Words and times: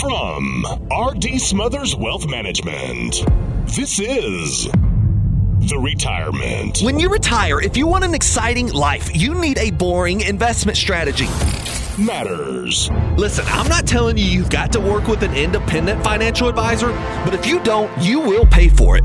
From 0.00 0.64
RD 0.96 1.40
Smothers 1.40 1.96
Wealth 1.96 2.28
Management, 2.28 3.24
this 3.66 3.98
is 3.98 4.66
The 4.66 5.80
Retirement. 5.82 6.78
When 6.82 7.00
you 7.00 7.08
retire, 7.08 7.60
if 7.60 7.76
you 7.76 7.88
want 7.88 8.04
an 8.04 8.14
exciting 8.14 8.68
life, 8.68 9.10
you 9.16 9.34
need 9.34 9.58
a 9.58 9.72
boring 9.72 10.20
investment 10.20 10.78
strategy. 10.78 11.26
Matters. 11.98 12.90
Listen, 13.16 13.44
I'm 13.48 13.68
not 13.68 13.88
telling 13.88 14.16
you 14.16 14.24
you've 14.24 14.50
got 14.50 14.72
to 14.74 14.80
work 14.80 15.08
with 15.08 15.24
an 15.24 15.34
independent 15.34 16.04
financial 16.04 16.48
advisor, 16.48 16.92
but 17.24 17.34
if 17.34 17.44
you 17.44 17.58
don't, 17.64 17.90
you 18.00 18.20
will 18.20 18.46
pay 18.46 18.68
for 18.68 18.96
it. 18.96 19.04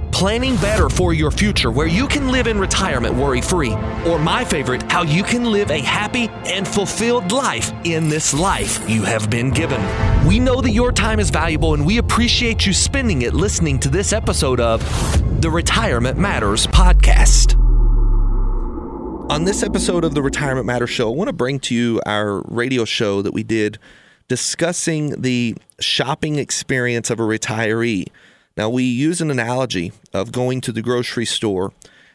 planning 0.11 0.55
better 0.57 0.89
for 0.89 1.13
your 1.13 1.31
future 1.31 1.71
where 1.71 1.87
you 1.87 2.07
can 2.07 2.29
live 2.29 2.47
in 2.47 2.59
retirement 2.59 3.15
worry 3.15 3.41
free, 3.41 3.73
or 4.05 4.19
my 4.19 4.43
favorite, 4.43 4.83
how 4.91 5.03
you 5.03 5.23
can 5.23 5.51
live 5.51 5.71
a 5.71 5.79
happy 5.79 6.27
and 6.45 6.67
fulfilled 6.67 7.31
life 7.31 7.71
in 7.85 8.09
this 8.09 8.33
life 8.33 8.87
you 8.89 9.03
have 9.03 9.29
been 9.29 9.49
given. 9.49 9.81
We 10.27 10.39
know 10.39 10.61
that 10.61 10.71
your 10.71 10.91
time 10.91 11.19
is 11.19 11.29
valuable 11.29 11.73
and 11.73 11.85
we 11.85 11.97
appreciate 11.97 12.65
you 12.65 12.73
spending 12.73 13.21
it 13.23 13.33
listening 13.33 13.79
to 13.79 13.89
this 13.89 14.13
episode 14.13 14.59
of 14.59 14.81
the 15.41 15.49
Retirement 15.49 16.17
Matters 16.17 16.67
podcast. 16.67 17.57
On 19.31 19.45
this 19.45 19.63
episode 19.63 20.03
of 20.03 20.13
the 20.13 20.21
Retirement 20.21 20.65
Matters 20.65 20.89
show, 20.89 21.11
I 21.11 21.15
want 21.15 21.29
to 21.29 21.33
bring 21.33 21.59
to 21.61 21.73
you 21.73 22.01
our 22.05 22.41
radio 22.47 22.83
show 22.83 23.21
that 23.21 23.33
we 23.33 23.43
did 23.43 23.79
discussing 24.27 25.21
the 25.21 25.55
shopping 25.79 26.35
experience 26.35 27.09
of 27.09 27.19
a 27.19 27.23
retiree. 27.23 28.05
Now, 28.61 28.69
we 28.69 28.83
use 28.83 29.21
an 29.21 29.31
analogy 29.31 29.91
of 30.13 30.31
going 30.31 30.61
to 30.61 30.71
the 30.71 30.83
grocery 30.83 31.25
store 31.25 31.73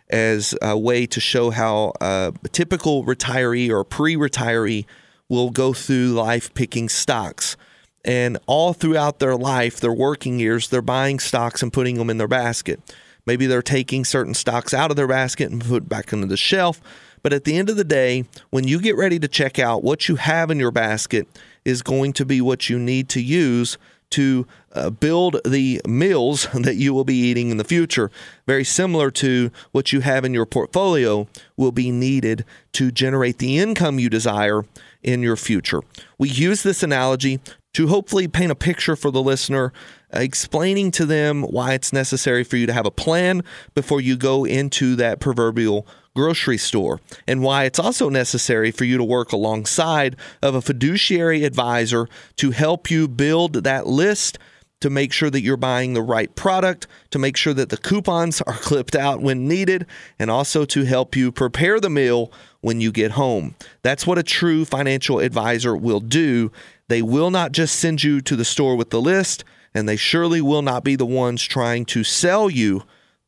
as 0.08 0.54
a 0.62 0.78
way 0.78 1.04
to 1.04 1.18
show 1.18 1.50
how 1.50 1.92
a 2.00 2.32
typical 2.52 3.04
retiree 3.04 3.68
or 3.68 3.82
pre 3.82 4.14
retiree 4.14 4.84
will 5.28 5.50
go 5.50 5.72
through 5.72 6.12
life 6.12 6.54
picking 6.54 6.88
stocks. 6.88 7.56
And 8.04 8.38
all 8.46 8.74
throughout 8.74 9.18
their 9.18 9.34
life, 9.34 9.80
their 9.80 9.92
working 9.92 10.38
years, 10.38 10.68
they're 10.68 10.82
buying 10.82 11.18
stocks 11.18 11.64
and 11.64 11.72
putting 11.72 11.96
them 11.96 12.10
in 12.10 12.18
their 12.18 12.28
basket. 12.28 12.78
Maybe 13.26 13.46
they're 13.46 13.60
taking 13.60 14.04
certain 14.04 14.34
stocks 14.34 14.72
out 14.72 14.92
of 14.92 14.96
their 14.96 15.08
basket 15.08 15.50
and 15.50 15.60
put 15.60 15.88
back 15.88 16.12
into 16.12 16.28
the 16.28 16.36
shelf. 16.36 16.80
But 17.24 17.32
at 17.32 17.42
the 17.42 17.56
end 17.56 17.70
of 17.70 17.76
the 17.76 17.82
day, 17.82 18.24
when 18.50 18.68
you 18.68 18.80
get 18.80 18.96
ready 18.96 19.18
to 19.18 19.26
check 19.26 19.58
out, 19.58 19.82
what 19.82 20.08
you 20.08 20.14
have 20.14 20.52
in 20.52 20.60
your 20.60 20.70
basket 20.70 21.26
is 21.64 21.82
going 21.82 22.12
to 22.12 22.24
be 22.24 22.40
what 22.40 22.70
you 22.70 22.78
need 22.78 23.08
to 23.08 23.20
use 23.20 23.78
to 24.10 24.46
uh, 24.72 24.90
build 24.90 25.40
the 25.44 25.80
meals 25.86 26.48
that 26.54 26.76
you 26.76 26.92
will 26.94 27.04
be 27.04 27.14
eating 27.16 27.50
in 27.50 27.56
the 27.56 27.64
future. 27.64 28.10
Very 28.46 28.64
similar 28.64 29.10
to 29.12 29.50
what 29.72 29.92
you 29.92 30.00
have 30.00 30.24
in 30.24 30.34
your 30.34 30.46
portfolio 30.46 31.26
will 31.56 31.72
be 31.72 31.90
needed 31.90 32.44
to 32.72 32.90
generate 32.90 33.38
the 33.38 33.58
income 33.58 33.98
you 33.98 34.08
desire 34.08 34.64
in 35.02 35.22
your 35.22 35.36
future. 35.36 35.82
We 36.18 36.28
use 36.28 36.62
this 36.62 36.82
analogy 36.82 37.40
to 37.74 37.88
hopefully 37.88 38.26
paint 38.26 38.50
a 38.50 38.54
picture 38.54 38.96
for 38.96 39.10
the 39.10 39.22
listener, 39.22 39.72
uh, 40.14 40.20
explaining 40.20 40.90
to 40.90 41.04
them 41.04 41.42
why 41.42 41.74
it's 41.74 41.92
necessary 41.92 42.42
for 42.42 42.56
you 42.56 42.66
to 42.66 42.72
have 42.72 42.86
a 42.86 42.90
plan 42.90 43.42
before 43.74 44.00
you 44.00 44.16
go 44.16 44.46
into 44.46 44.96
that 44.96 45.20
proverbial 45.20 45.86
grocery 46.16 46.58
store 46.58 47.00
and 47.28 47.42
why 47.42 47.64
it's 47.64 47.78
also 47.78 48.08
necessary 48.08 48.72
for 48.72 48.84
you 48.84 48.96
to 48.96 49.04
work 49.04 49.30
alongside 49.30 50.16
of 50.42 50.54
a 50.54 50.62
fiduciary 50.62 51.44
advisor 51.44 52.08
to 52.36 52.50
help 52.50 52.90
you 52.90 53.06
build 53.06 53.52
that 53.64 53.86
list 53.86 54.38
to 54.80 54.90
make 54.90 55.12
sure 55.12 55.30
that 55.30 55.40
you're 55.40 55.56
buying 55.56 55.94
the 55.94 56.02
right 56.02 56.34
product, 56.34 56.86
to 57.10 57.18
make 57.18 57.36
sure 57.36 57.54
that 57.54 57.70
the 57.70 57.76
coupons 57.76 58.42
are 58.42 58.52
clipped 58.54 58.94
out 58.94 59.22
when 59.22 59.48
needed, 59.48 59.86
and 60.18 60.30
also 60.30 60.64
to 60.64 60.84
help 60.84 61.16
you 61.16 61.32
prepare 61.32 61.80
the 61.80 61.90
meal 61.90 62.30
when 62.60 62.80
you 62.80 62.92
get 62.92 63.12
home. 63.12 63.54
That's 63.82 64.06
what 64.06 64.18
a 64.18 64.22
true 64.22 64.64
financial 64.64 65.18
advisor 65.18 65.74
will 65.74 66.00
do. 66.00 66.52
They 66.88 67.02
will 67.02 67.30
not 67.30 67.52
just 67.52 67.76
send 67.76 68.04
you 68.04 68.20
to 68.22 68.36
the 68.36 68.44
store 68.44 68.76
with 68.76 68.90
the 68.90 69.00
list, 69.00 69.44
and 69.74 69.88
they 69.88 69.96
surely 69.96 70.40
will 70.40 70.62
not 70.62 70.84
be 70.84 70.96
the 70.96 71.06
ones 71.06 71.42
trying 71.42 71.84
to 71.86 72.04
sell 72.04 72.50
you 72.50 72.82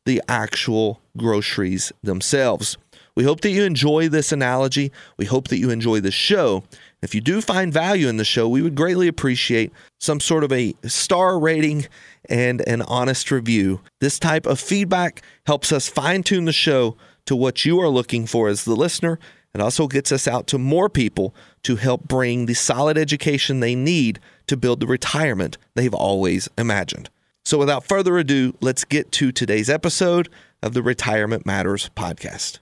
the 0.09 0.23
actual 0.27 0.99
groceries 1.15 1.93
themselves. 2.01 2.77
We 3.13 3.25
hope 3.25 3.41
that 3.41 3.51
you 3.51 3.63
enjoy 3.63 4.09
this 4.09 4.31
analogy. 4.31 4.91
We 5.17 5.25
hope 5.25 5.49
that 5.49 5.59
you 5.59 5.69
enjoy 5.69 5.99
the 5.99 6.09
show. 6.09 6.63
If 7.03 7.13
you 7.13 7.21
do 7.21 7.41
find 7.41 7.71
value 7.71 8.07
in 8.07 8.17
the 8.17 8.25
show, 8.25 8.49
we 8.49 8.63
would 8.63 8.73
greatly 8.73 9.07
appreciate 9.07 9.71
some 9.99 10.19
sort 10.19 10.43
of 10.43 10.51
a 10.51 10.73
star 10.85 11.39
rating 11.39 11.85
and 12.27 12.67
an 12.67 12.81
honest 12.81 13.29
review. 13.29 13.81
This 14.01 14.17
type 14.17 14.47
of 14.47 14.59
feedback 14.59 15.21
helps 15.45 15.71
us 15.71 15.87
fine 15.87 16.23
tune 16.23 16.45
the 16.45 16.53
show 16.53 16.97
to 17.25 17.35
what 17.35 17.63
you 17.65 17.79
are 17.79 17.89
looking 17.89 18.25
for 18.25 18.47
as 18.47 18.65
the 18.65 18.75
listener. 18.75 19.19
It 19.53 19.61
also 19.61 19.87
gets 19.87 20.11
us 20.11 20.27
out 20.27 20.47
to 20.47 20.57
more 20.57 20.89
people 20.89 21.35
to 21.63 21.75
help 21.75 22.07
bring 22.07 22.47
the 22.47 22.55
solid 22.55 22.97
education 22.97 23.59
they 23.59 23.75
need 23.75 24.19
to 24.47 24.57
build 24.57 24.79
the 24.79 24.87
retirement 24.87 25.59
they've 25.75 25.93
always 25.93 26.49
imagined. 26.57 27.11
So, 27.45 27.57
without 27.57 27.83
further 27.83 28.17
ado, 28.17 28.53
let's 28.61 28.83
get 28.83 29.11
to 29.13 29.31
today's 29.31 29.69
episode 29.69 30.29
of 30.61 30.73
the 30.73 30.83
Retirement 30.83 31.45
Matters 31.45 31.89
podcast. 31.95 32.59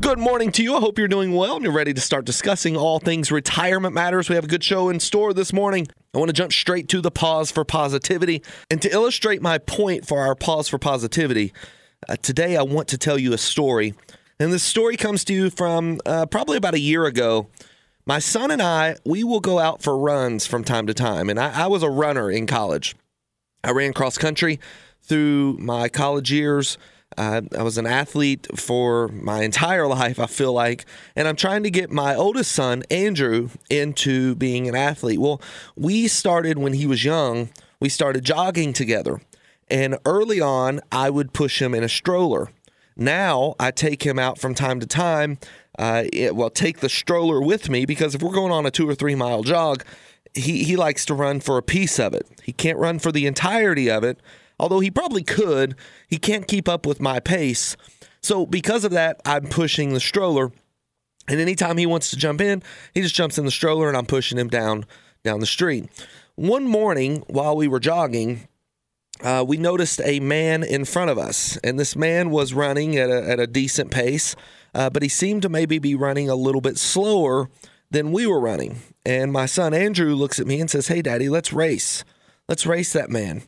Good 0.00 0.18
morning 0.18 0.52
to 0.52 0.62
you. 0.62 0.76
I 0.76 0.80
hope 0.80 0.98
you're 0.98 1.08
doing 1.08 1.34
well 1.34 1.56
and 1.56 1.64
you're 1.64 1.72
ready 1.72 1.92
to 1.92 2.00
start 2.00 2.24
discussing 2.24 2.76
all 2.76 2.98
things 3.00 3.30
retirement 3.30 3.94
matters. 3.94 4.28
We 4.28 4.34
have 4.34 4.44
a 4.44 4.48
good 4.48 4.64
show 4.64 4.88
in 4.88 5.00
store 5.00 5.32
this 5.32 5.52
morning. 5.52 5.88
I 6.14 6.18
want 6.18 6.28
to 6.28 6.32
jump 6.32 6.52
straight 6.52 6.88
to 6.88 7.00
the 7.00 7.10
pause 7.10 7.50
for 7.50 7.64
positivity. 7.64 8.42
And 8.70 8.80
to 8.82 8.92
illustrate 8.92 9.42
my 9.42 9.58
point 9.58 10.06
for 10.06 10.20
our 10.20 10.34
pause 10.34 10.68
for 10.68 10.78
positivity, 10.78 11.52
uh, 12.08 12.16
today 12.16 12.56
I 12.56 12.62
want 12.62 12.88
to 12.88 12.98
tell 12.98 13.18
you 13.18 13.32
a 13.32 13.38
story. 13.38 13.94
And 14.38 14.52
this 14.52 14.62
story 14.62 14.96
comes 14.96 15.24
to 15.24 15.34
you 15.34 15.50
from 15.50 16.00
uh, 16.06 16.26
probably 16.26 16.56
about 16.56 16.74
a 16.74 16.80
year 16.80 17.04
ago. 17.04 17.48
My 18.06 18.20
son 18.20 18.50
and 18.50 18.62
I, 18.62 18.96
we 19.04 19.22
will 19.22 19.40
go 19.40 19.58
out 19.58 19.82
for 19.82 19.98
runs 19.98 20.46
from 20.46 20.64
time 20.64 20.86
to 20.86 20.94
time. 20.94 21.28
And 21.28 21.38
I, 21.38 21.64
I 21.64 21.66
was 21.66 21.82
a 21.82 21.90
runner 21.90 22.30
in 22.30 22.46
college. 22.46 22.96
I 23.62 23.72
ran 23.72 23.92
cross 23.92 24.16
country 24.16 24.58
through 25.02 25.56
my 25.58 25.88
college 25.88 26.30
years. 26.32 26.78
Uh, 27.18 27.42
I 27.58 27.62
was 27.62 27.76
an 27.76 27.86
athlete 27.86 28.46
for 28.56 29.08
my 29.08 29.42
entire 29.42 29.86
life, 29.86 30.20
I 30.20 30.26
feel 30.26 30.52
like, 30.52 30.84
and 31.16 31.26
I'm 31.26 31.36
trying 31.36 31.64
to 31.64 31.70
get 31.70 31.90
my 31.90 32.14
oldest 32.14 32.52
son, 32.52 32.84
Andrew, 32.90 33.48
into 33.68 34.36
being 34.36 34.68
an 34.68 34.76
athlete. 34.76 35.20
Well, 35.20 35.42
we 35.76 36.06
started 36.06 36.58
when 36.58 36.74
he 36.74 36.86
was 36.86 37.04
young, 37.04 37.50
we 37.80 37.88
started 37.88 38.24
jogging 38.24 38.72
together. 38.72 39.20
And 39.68 39.98
early 40.04 40.40
on, 40.40 40.80
I 40.90 41.10
would 41.10 41.32
push 41.32 41.60
him 41.60 41.74
in 41.74 41.82
a 41.82 41.88
stroller. 41.88 42.50
Now 42.96 43.54
I 43.58 43.70
take 43.70 44.04
him 44.04 44.18
out 44.18 44.38
from 44.38 44.54
time 44.54 44.80
to 44.80 44.86
time. 44.86 45.38
Uh, 45.78 46.04
it, 46.12 46.36
well, 46.36 46.50
take 46.50 46.80
the 46.80 46.88
stroller 46.88 47.40
with 47.40 47.70
me 47.70 47.86
because 47.86 48.14
if 48.14 48.22
we're 48.22 48.34
going 48.34 48.52
on 48.52 48.66
a 48.66 48.70
two 48.70 48.88
or 48.88 48.94
three 48.94 49.14
mile 49.14 49.42
jog, 49.42 49.84
he, 50.34 50.64
he 50.64 50.76
likes 50.76 51.04
to 51.06 51.14
run 51.14 51.40
for 51.40 51.58
a 51.58 51.62
piece 51.62 51.98
of 51.98 52.14
it. 52.14 52.26
He 52.42 52.52
can't 52.52 52.78
run 52.78 52.98
for 52.98 53.12
the 53.12 53.26
entirety 53.26 53.90
of 53.90 54.04
it, 54.04 54.20
although 54.58 54.80
he 54.80 54.90
probably 54.90 55.22
could. 55.22 55.74
He 56.08 56.18
can't 56.18 56.46
keep 56.46 56.68
up 56.68 56.86
with 56.86 57.00
my 57.00 57.20
pace. 57.20 57.76
So, 58.22 58.46
because 58.46 58.84
of 58.84 58.92
that, 58.92 59.20
I'm 59.24 59.46
pushing 59.46 59.94
the 59.94 60.00
stroller. 60.00 60.52
And 61.28 61.40
anytime 61.40 61.76
he 61.76 61.86
wants 61.86 62.10
to 62.10 62.16
jump 62.16 62.40
in, 62.40 62.62
he 62.92 63.02
just 63.02 63.14
jumps 63.14 63.38
in 63.38 63.44
the 63.44 63.50
stroller 63.50 63.88
and 63.88 63.96
I'm 63.96 64.06
pushing 64.06 64.38
him 64.38 64.48
down 64.48 64.84
down 65.22 65.40
the 65.40 65.46
street. 65.46 65.88
One 66.34 66.66
morning 66.66 67.22
while 67.26 67.56
we 67.56 67.68
were 67.68 67.80
jogging, 67.80 68.48
uh, 69.22 69.44
we 69.46 69.58
noticed 69.58 70.00
a 70.04 70.18
man 70.20 70.62
in 70.62 70.84
front 70.86 71.10
of 71.10 71.18
us, 71.18 71.58
and 71.58 71.78
this 71.78 71.94
man 71.94 72.30
was 72.30 72.54
running 72.54 72.96
at 72.96 73.10
a, 73.10 73.28
at 73.28 73.38
a 73.38 73.46
decent 73.46 73.90
pace, 73.90 74.34
uh, 74.74 74.88
but 74.88 75.02
he 75.02 75.08
seemed 75.08 75.42
to 75.42 75.50
maybe 75.50 75.78
be 75.78 75.94
running 75.94 76.30
a 76.30 76.34
little 76.34 76.62
bit 76.62 76.78
slower 76.78 77.50
than 77.90 78.12
we 78.12 78.26
were 78.26 78.40
running. 78.40 78.80
And 79.04 79.32
my 79.32 79.46
son 79.46 79.74
Andrew 79.74 80.14
looks 80.14 80.38
at 80.38 80.46
me 80.46 80.60
and 80.60 80.70
says, 80.70 80.88
Hey, 80.88 81.02
daddy, 81.02 81.28
let's 81.28 81.52
race. 81.52 82.04
Let's 82.48 82.66
race 82.66 82.92
that 82.92 83.10
man. 83.10 83.42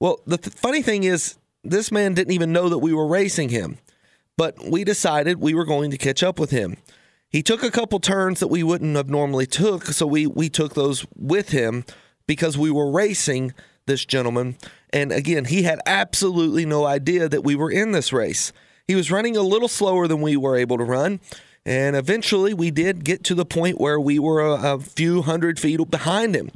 Well, 0.00 0.20
the 0.26 0.38
th- 0.38 0.56
funny 0.56 0.82
thing 0.82 1.04
is, 1.04 1.36
this 1.64 1.92
man 1.92 2.14
didn't 2.14 2.34
even 2.34 2.52
know 2.52 2.68
that 2.68 2.78
we 2.78 2.92
were 2.92 3.06
racing 3.06 3.50
him, 3.50 3.78
but 4.36 4.56
we 4.68 4.82
decided 4.82 5.38
we 5.38 5.54
were 5.54 5.64
going 5.64 5.90
to 5.92 5.98
catch 5.98 6.22
up 6.22 6.40
with 6.40 6.50
him. 6.50 6.76
He 7.28 7.42
took 7.42 7.62
a 7.62 7.70
couple 7.70 8.00
turns 8.00 8.40
that 8.40 8.48
we 8.48 8.62
wouldn't 8.62 8.96
have 8.96 9.08
normally 9.08 9.46
took, 9.46 9.84
so 9.86 10.06
we 10.06 10.26
we 10.26 10.48
took 10.48 10.74
those 10.74 11.06
with 11.16 11.50
him 11.50 11.84
because 12.26 12.58
we 12.58 12.70
were 12.70 12.90
racing 12.90 13.54
this 13.86 14.04
gentleman. 14.04 14.56
And 14.92 15.12
again, 15.12 15.46
he 15.46 15.62
had 15.62 15.80
absolutely 15.86 16.66
no 16.66 16.84
idea 16.84 17.28
that 17.28 17.44
we 17.44 17.54
were 17.54 17.70
in 17.70 17.92
this 17.92 18.12
race. 18.12 18.52
He 18.86 18.94
was 18.94 19.10
running 19.10 19.36
a 19.36 19.42
little 19.42 19.68
slower 19.68 20.06
than 20.06 20.20
we 20.20 20.36
were 20.36 20.56
able 20.56 20.78
to 20.78 20.84
run. 20.84 21.20
And 21.64 21.94
eventually 21.94 22.54
we 22.54 22.70
did 22.70 23.04
get 23.04 23.22
to 23.24 23.34
the 23.34 23.44
point 23.44 23.80
where 23.80 24.00
we 24.00 24.18
were 24.18 24.40
a, 24.40 24.74
a 24.74 24.80
few 24.80 25.22
hundred 25.22 25.60
feet 25.60 25.90
behind 25.90 26.34
him. 26.34 26.50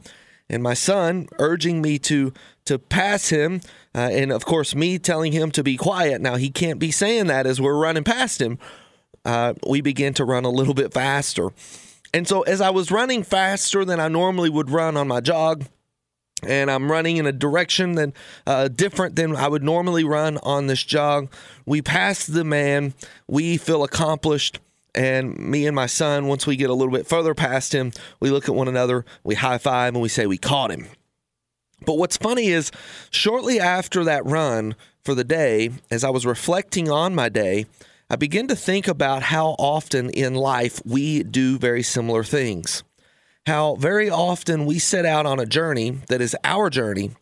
And 0.49 0.63
my 0.63 0.75
son 0.75 1.29
urging 1.39 1.83
me 1.83 1.99
to 2.01 2.33
to 2.67 2.79
pass 2.81 3.29
him, 3.29 3.61
uh, 3.95 4.09
and 4.11 4.33
of 4.33 4.45
course 4.45 4.75
me 4.75 4.99
telling 4.99 5.33
him 5.33 5.53
to 5.53 5.63
be 5.63 5.77
quiet. 5.77 6.21
Now 6.21 6.35
he 6.35 6.51
can't 6.51 6.81
be 6.81 6.91
saying 6.91 7.29
that 7.29 7.47
as 7.47 7.61
we're 7.61 7.79
running 7.79 8.05
past 8.05 8.41
him. 8.41 8.59
Uh, 9.25 9.55
we 9.67 9.81
began 9.81 10.15
to 10.15 10.25
run 10.25 10.45
a 10.45 10.51
little 10.51 10.75
bit 10.75 10.93
faster. 10.93 11.51
And 12.15 12.27
so 12.27 12.43
as 12.43 12.61
I 12.61 12.71
was 12.71 12.91
running 12.91 13.23
faster 13.23 13.85
than 13.85 14.01
I 14.01 14.09
normally 14.09 14.51
would 14.51 14.71
run 14.71 14.97
on 14.97 15.09
my 15.09 15.21
jog, 15.21 15.65
and 16.43 16.71
I'm 16.71 16.91
running 16.91 17.17
in 17.17 17.27
a 17.27 17.33
direction 17.33 17.95
that 17.95 18.13
uh, 18.47 18.69
different 18.69 19.17
than 19.17 19.35
I 19.35 19.49
would 19.49 19.63
normally 19.63 20.05
run 20.05 20.39
on 20.39 20.67
this 20.67 20.83
jog. 20.83 21.31
We 21.65 21.83
pass 21.83 22.27
the 22.27 22.45
man. 22.45 22.95
We 23.27 23.57
feel 23.57 23.83
accomplished. 23.83 24.61
And 24.97 25.39
me 25.39 25.67
and 25.67 25.77
my 25.77 25.87
son, 25.87 26.27
once 26.27 26.47
we 26.47 26.57
get 26.57 26.71
a 26.71 26.75
little 26.75 26.93
bit 26.93 27.07
further 27.07 27.35
past 27.35 27.75
him, 27.75 27.93
we 28.19 28.31
look 28.31 28.49
at 28.49 28.55
one 28.55 28.69
another, 28.69 29.05
we 29.23 29.35
high 29.35 29.59
five, 29.59 29.95
and 29.95 30.03
we 30.03 30.09
say 30.09 30.27
we 30.27 30.39
caught 30.39 30.71
him. 30.71 30.87
But 31.85 31.99
what's 31.99 32.17
funny 32.17 32.47
is, 32.47 32.73
shortly 33.11 33.61
after 33.61 34.03
that 34.05 34.25
run 34.25 34.75
for 35.05 35.15
the 35.15 35.25
day, 35.25 35.71
as 35.91 36.03
I 36.03 36.11
was 36.11 36.25
reflecting 36.25 36.91
on 36.91 37.15
my 37.15 37.29
day, 37.29 37.67
I 38.09 38.17
began 38.17 38.49
to 38.49 38.57
think 38.57 38.89
about 38.89 39.23
how 39.23 39.49
often 39.59 40.09
in 40.11 40.35
life 40.35 40.81
we 40.87 41.23
do 41.23 41.59
very 41.59 41.83
similar 41.83 42.25
things 42.25 42.83
how 43.47 43.77
very 43.77 44.11
often 44.11 44.67
we 44.67 44.79
set 44.79 45.07
out 45.07 45.25
on 45.25 45.39
a 45.39 45.47
journey 45.47 45.91
that 46.09 46.21
is 46.21 46.37
our 46.43 46.69
journey, 46.69 47.13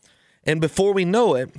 and 0.44 0.60
before 0.60 0.92
we 0.92 1.04
know 1.04 1.34
it, 1.34 1.50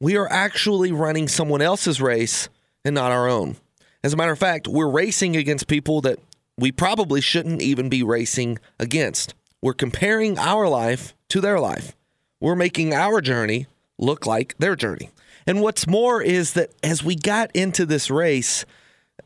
we 0.00 0.16
are 0.16 0.30
actually 0.30 0.92
running 0.92 1.28
someone 1.28 1.60
else's 1.60 2.00
race 2.00 2.48
and 2.84 2.94
not 2.94 3.10
our 3.12 3.28
own. 3.28 3.56
As 4.04 4.12
a 4.12 4.16
matter 4.16 4.32
of 4.32 4.38
fact, 4.38 4.66
we're 4.66 4.90
racing 4.90 5.36
against 5.36 5.68
people 5.68 6.00
that 6.00 6.18
we 6.58 6.72
probably 6.72 7.20
shouldn't 7.20 7.62
even 7.62 7.88
be 7.88 8.02
racing 8.02 8.58
against. 8.78 9.34
We're 9.62 9.74
comparing 9.74 10.38
our 10.38 10.68
life 10.68 11.14
to 11.28 11.40
their 11.40 11.60
life. 11.60 11.96
We're 12.40 12.56
making 12.56 12.92
our 12.92 13.20
journey 13.20 13.66
look 13.98 14.26
like 14.26 14.56
their 14.58 14.74
journey. 14.74 15.10
And 15.46 15.60
what's 15.60 15.86
more 15.86 16.20
is 16.20 16.54
that 16.54 16.70
as 16.82 17.04
we 17.04 17.14
got 17.14 17.50
into 17.54 17.86
this 17.86 18.10
race 18.10 18.64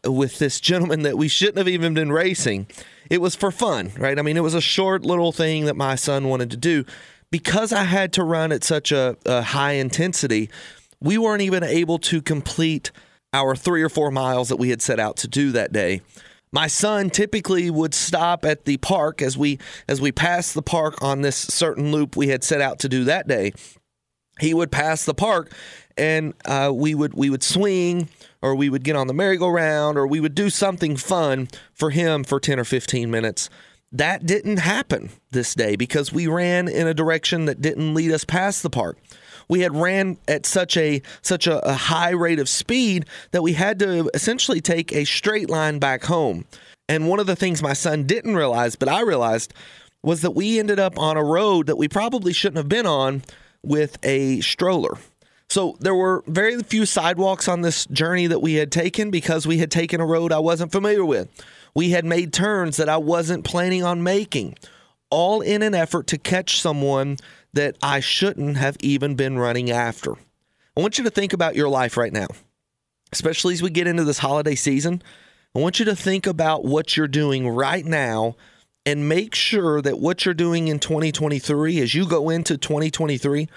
with 0.05 0.39
this 0.39 0.61
gentleman 0.61 1.03
that 1.03 1.17
we 1.17 1.29
shouldn't 1.29 1.59
have 1.59 1.69
even 1.69 1.95
been 1.95 2.13
racing, 2.13 2.67
it 3.11 3.21
was 3.21 3.35
for 3.35 3.51
fun, 3.51 3.93
right? 3.99 4.19
I 4.19 4.23
mean, 4.23 4.37
it 4.37 4.43
was 4.43 4.55
a 4.55 4.61
short 4.61 5.03
little 5.03 5.33
thing 5.33 5.65
that 5.65 5.77
my 5.77 5.95
son 5.95 6.29
wanted 6.29 6.51
to 6.51 6.57
do. 6.57 6.85
Because 7.31 7.73
I 7.73 7.85
had 7.85 8.13
to 8.15 8.23
run 8.23 8.53
at 8.53 8.63
such 8.63 8.93
a, 8.93 9.17
a 9.25 9.43
high 9.43 9.73
intensity, 9.73 10.51
we 11.01 11.19
weren't 11.19 11.43
even 11.43 11.63
able 11.65 11.99
to 11.99 12.23
complete 12.23 12.93
our 13.37 13.55
three 13.55 13.83
or 13.83 13.91
four 13.91 14.11
miles 14.11 14.49
that 14.49 14.57
we 14.57 14.71
had 14.71 14.81
set 14.81 14.99
out 14.99 15.19
to 15.19 15.29
do 15.29 15.53
that 15.53 15.73
day. 15.73 16.01
My 16.53 16.69
son 16.69 17.11
typically 17.11 17.71
would 17.71 17.93
stop 17.93 18.47
at 18.47 18.65
the 18.65 18.79
park 18.79 19.21
as 19.21 19.37
we 19.37 19.59
as 19.89 20.01
we 20.01 20.11
passed 20.11 20.55
the 20.55 20.63
park 20.63 21.03
on 21.03 21.21
this 21.21 21.37
certain 21.37 21.93
loop 21.93 22.17
we 22.17 22.29
had 22.29 22.43
set 22.43 22.63
out 22.63 22.79
to 22.81 22.89
do 22.89 23.05
that 23.05 23.29
day. 23.29 23.53
He 24.41 24.55
would 24.55 24.73
pass 24.73 25.05
the 25.05 25.15
park, 25.15 25.53
and 25.99 26.33
uh, 26.47 26.71
we 26.75 26.95
would 26.95 27.13
we 27.13 27.29
would 27.29 27.43
swing 27.43 28.09
or 28.41 28.55
we 28.55 28.71
would 28.71 28.85
get 28.85 28.97
on 28.97 29.07
the 29.07 29.15
merry-go-round 29.15 29.99
or 29.99 30.07
we 30.07 30.21
would 30.21 30.35
do 30.35 30.49
something 30.49 30.97
fun 30.97 31.49
for 31.75 31.91
him 31.91 32.23
for 32.23 32.39
10 32.39 32.61
or 32.61 32.65
15 32.65 33.11
minutes. 33.11 33.51
That 33.93 34.25
didn't 34.25 34.59
happen 34.59 35.11
this 35.31 35.55
day 35.55 35.75
because 35.77 36.13
we 36.13 36.27
ran 36.27 36.69
in 36.69 36.87
a 36.87 36.95
direction 36.95 37.47
that 37.47 37.61
didn't 37.61 37.95
lead 37.95 38.13
us 38.13 38.25
past 38.25 38.63
the 38.63 38.71
park. 38.71 38.99
We 39.49 39.61
had 39.61 39.75
ran 39.75 40.19
at 40.29 40.47
such 40.47 40.77
a 40.77 41.03
such 41.23 41.47
a, 41.47 41.67
a 41.67 41.75
high 41.75 42.11
rate 42.11 42.39
of 42.39 42.49
speed 42.49 43.07
that 43.31 43.43
we 43.43 43.53
had 43.53 43.79
to 43.81 44.11
essentially 44.15 44.61
take 44.61 44.93
a 44.93 45.05
straight 45.05 45.49
line 45.49 45.79
back 45.79 46.05
home. 46.05 46.45
And 46.89 47.09
one 47.09 47.21
of 47.21 47.27
the 47.27 47.37
things 47.37 47.63
my 47.63 47.73
son 47.73 48.05
didn't 48.05 48.37
realize, 48.37 48.77
but 48.77 48.89
I 48.89 49.01
realized, 49.03 49.53
was 50.03 50.23
that 50.23 50.33
we 50.33 50.59
ended 50.59 50.79
up 50.79 50.99
on 50.99 51.17
a 51.17 51.25
road 51.25 51.67
that 51.67 51.77
we 51.77 51.89
probably 51.89 52.33
shouldn't 52.33 52.59
have 52.59 52.69
been 52.69 52.87
on 52.87 53.23
with 53.63 53.99
a 54.05 54.41
stroller. 54.41 54.97
So 55.49 55.77
there 55.81 55.95
were 55.95 56.23
very 56.27 56.61
few 56.63 56.87
sidewalks 56.87 57.49
on 57.49 57.61
this 57.61 57.87
journey 57.87 58.27
that 58.27 58.43
we 58.43 58.55
had 58.55 58.73
taken 58.73 59.11
because 59.11 59.47
we 59.47 59.59
had 59.59 59.71
taken 59.71 60.01
a 60.01 60.07
road 60.07 60.33
I 60.33 60.39
wasn't 60.39 60.73
familiar 60.73 61.05
with. 61.05 61.29
We 61.75 61.91
had 61.91 62.05
made 62.05 62.33
turns 62.33 62.77
that 62.79 62.89
I 62.89 62.97
wasn't 62.97 63.45
planning 63.45 63.85
on 63.85 64.03
making, 64.03 64.57
all 65.11 65.41
in 65.41 65.63
an 65.63 65.75
effort 65.75 66.07
to 66.09 66.19
catch 66.19 66.61
someone 66.61 67.17
that 67.57 67.77
I 67.83 68.01
shouldn't 68.01 68.57
have 68.57 68.77
even 68.81 69.15
been 69.15 69.39
running 69.39 69.71
after. 69.71 70.13
I 70.13 70.81
want 70.81 70.99
you 70.99 71.05
to 71.05 71.11
think 71.11 71.33
about 71.33 71.57
your 71.57 71.69
life 71.69 71.97
right 71.97 72.13
now, 72.13 72.29
especially 73.13 73.55
as 73.55 73.63
we 73.63 73.71
get 73.71 73.87
into 73.87 74.05
this 74.05 74.19
holiday 74.19 74.55
season. 74.55 75.03
I 75.55 75.61
want 75.61 75.79
you 75.79 75.87
to 75.87 75.97
think 75.97 76.27
about 76.27 76.65
what 76.65 76.97
you're 76.97 77.09
doing 77.09 77.49
right 77.49 77.85
now 77.85 78.37
and 78.85 79.09
make 79.09 79.35
sure 79.35 79.81
that 79.83 79.99
what 79.99 80.25
you're 80.25 80.35
doing 80.35 80.69
in 80.69 80.79
2023 80.79 81.81
as 81.81 81.95
you 81.95 82.07
go 82.07 82.29
into 82.29 82.57
2023 82.59 83.49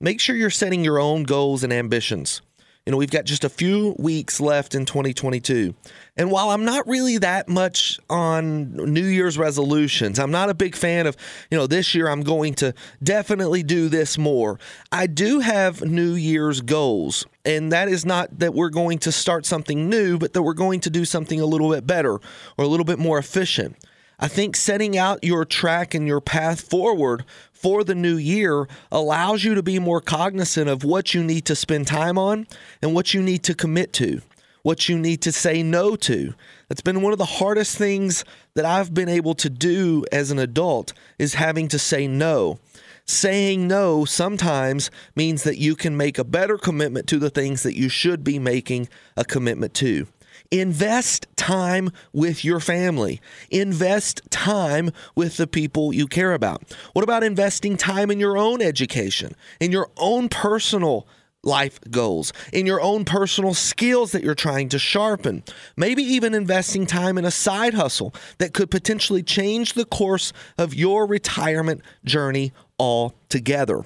make 0.00 0.20
sure 0.20 0.36
you're 0.36 0.50
setting 0.50 0.84
your 0.84 1.00
own 1.00 1.24
goals 1.24 1.64
and 1.64 1.72
ambitions. 1.72 2.40
You 2.88 2.92
know, 2.92 2.96
we've 2.96 3.10
got 3.10 3.26
just 3.26 3.44
a 3.44 3.50
few 3.50 3.94
weeks 3.98 4.40
left 4.40 4.74
in 4.74 4.86
2022. 4.86 5.74
And 6.16 6.30
while 6.30 6.48
I'm 6.48 6.64
not 6.64 6.88
really 6.88 7.18
that 7.18 7.46
much 7.46 8.00
on 8.08 8.72
New 8.72 9.04
Year's 9.04 9.36
resolutions, 9.36 10.18
I'm 10.18 10.30
not 10.30 10.48
a 10.48 10.54
big 10.54 10.74
fan 10.74 11.06
of, 11.06 11.14
you 11.50 11.58
know, 11.58 11.66
this 11.66 11.94
year 11.94 12.08
I'm 12.08 12.22
going 12.22 12.54
to 12.54 12.72
definitely 13.02 13.62
do 13.62 13.90
this 13.90 14.16
more. 14.16 14.58
I 14.90 15.06
do 15.06 15.40
have 15.40 15.82
New 15.82 16.14
Year's 16.14 16.62
goals. 16.62 17.26
And 17.44 17.70
that 17.72 17.90
is 17.90 18.06
not 18.06 18.38
that 18.38 18.54
we're 18.54 18.70
going 18.70 19.00
to 19.00 19.12
start 19.12 19.44
something 19.44 19.90
new, 19.90 20.16
but 20.16 20.32
that 20.32 20.42
we're 20.42 20.54
going 20.54 20.80
to 20.80 20.88
do 20.88 21.04
something 21.04 21.42
a 21.42 21.44
little 21.44 21.70
bit 21.70 21.86
better 21.86 22.14
or 22.14 22.64
a 22.64 22.68
little 22.68 22.86
bit 22.86 22.98
more 22.98 23.18
efficient. 23.18 23.76
I 24.18 24.26
think 24.26 24.56
setting 24.56 24.98
out 24.98 25.22
your 25.22 25.44
track 25.44 25.94
and 25.94 26.06
your 26.06 26.20
path 26.20 26.62
forward 26.62 27.24
for 27.60 27.82
the 27.82 27.94
new 27.94 28.16
year 28.16 28.68
allows 28.92 29.42
you 29.42 29.54
to 29.54 29.62
be 29.62 29.78
more 29.78 30.00
cognizant 30.00 30.68
of 30.68 30.84
what 30.84 31.12
you 31.12 31.24
need 31.24 31.44
to 31.46 31.56
spend 31.56 31.86
time 31.86 32.16
on 32.16 32.46
and 32.80 32.94
what 32.94 33.14
you 33.14 33.20
need 33.20 33.42
to 33.44 33.54
commit 33.54 33.92
to, 33.94 34.22
what 34.62 34.88
you 34.88 34.96
need 34.96 35.20
to 35.22 35.32
say 35.32 35.62
no 35.62 35.96
to. 35.96 36.34
That's 36.68 36.82
been 36.82 37.02
one 37.02 37.12
of 37.12 37.18
the 37.18 37.24
hardest 37.24 37.76
things 37.76 38.24
that 38.54 38.64
I've 38.64 38.94
been 38.94 39.08
able 39.08 39.34
to 39.34 39.50
do 39.50 40.04
as 40.12 40.30
an 40.30 40.38
adult 40.38 40.92
is 41.18 41.34
having 41.34 41.66
to 41.68 41.78
say 41.78 42.06
no. 42.06 42.60
Saying 43.06 43.66
no 43.66 44.04
sometimes 44.04 44.90
means 45.16 45.42
that 45.42 45.58
you 45.58 45.74
can 45.74 45.96
make 45.96 46.18
a 46.18 46.24
better 46.24 46.58
commitment 46.58 47.06
to 47.08 47.18
the 47.18 47.30
things 47.30 47.62
that 47.64 47.76
you 47.76 47.88
should 47.88 48.22
be 48.22 48.38
making 48.38 48.88
a 49.16 49.24
commitment 49.24 49.74
to. 49.74 50.06
Invest 50.50 51.26
time 51.36 51.90
with 52.14 52.42
your 52.42 52.58
family. 52.58 53.20
Invest 53.50 54.22
time 54.30 54.90
with 55.14 55.36
the 55.36 55.46
people 55.46 55.92
you 55.92 56.06
care 56.06 56.32
about. 56.32 56.62
What 56.94 57.02
about 57.02 57.22
investing 57.22 57.76
time 57.76 58.10
in 58.10 58.18
your 58.18 58.38
own 58.38 58.62
education, 58.62 59.34
in 59.60 59.72
your 59.72 59.90
own 59.98 60.30
personal 60.30 61.06
life 61.42 61.78
goals, 61.90 62.32
in 62.50 62.64
your 62.64 62.80
own 62.80 63.04
personal 63.04 63.52
skills 63.52 64.12
that 64.12 64.22
you're 64.22 64.34
trying 64.34 64.70
to 64.70 64.78
sharpen. 64.78 65.44
Maybe 65.76 66.02
even 66.02 66.32
investing 66.32 66.86
time 66.86 67.18
in 67.18 67.26
a 67.26 67.30
side 67.30 67.74
hustle 67.74 68.14
that 68.38 68.54
could 68.54 68.70
potentially 68.70 69.22
change 69.22 69.74
the 69.74 69.84
course 69.84 70.32
of 70.56 70.74
your 70.74 71.06
retirement 71.06 71.82
journey 72.04 72.52
altogether. 72.78 73.84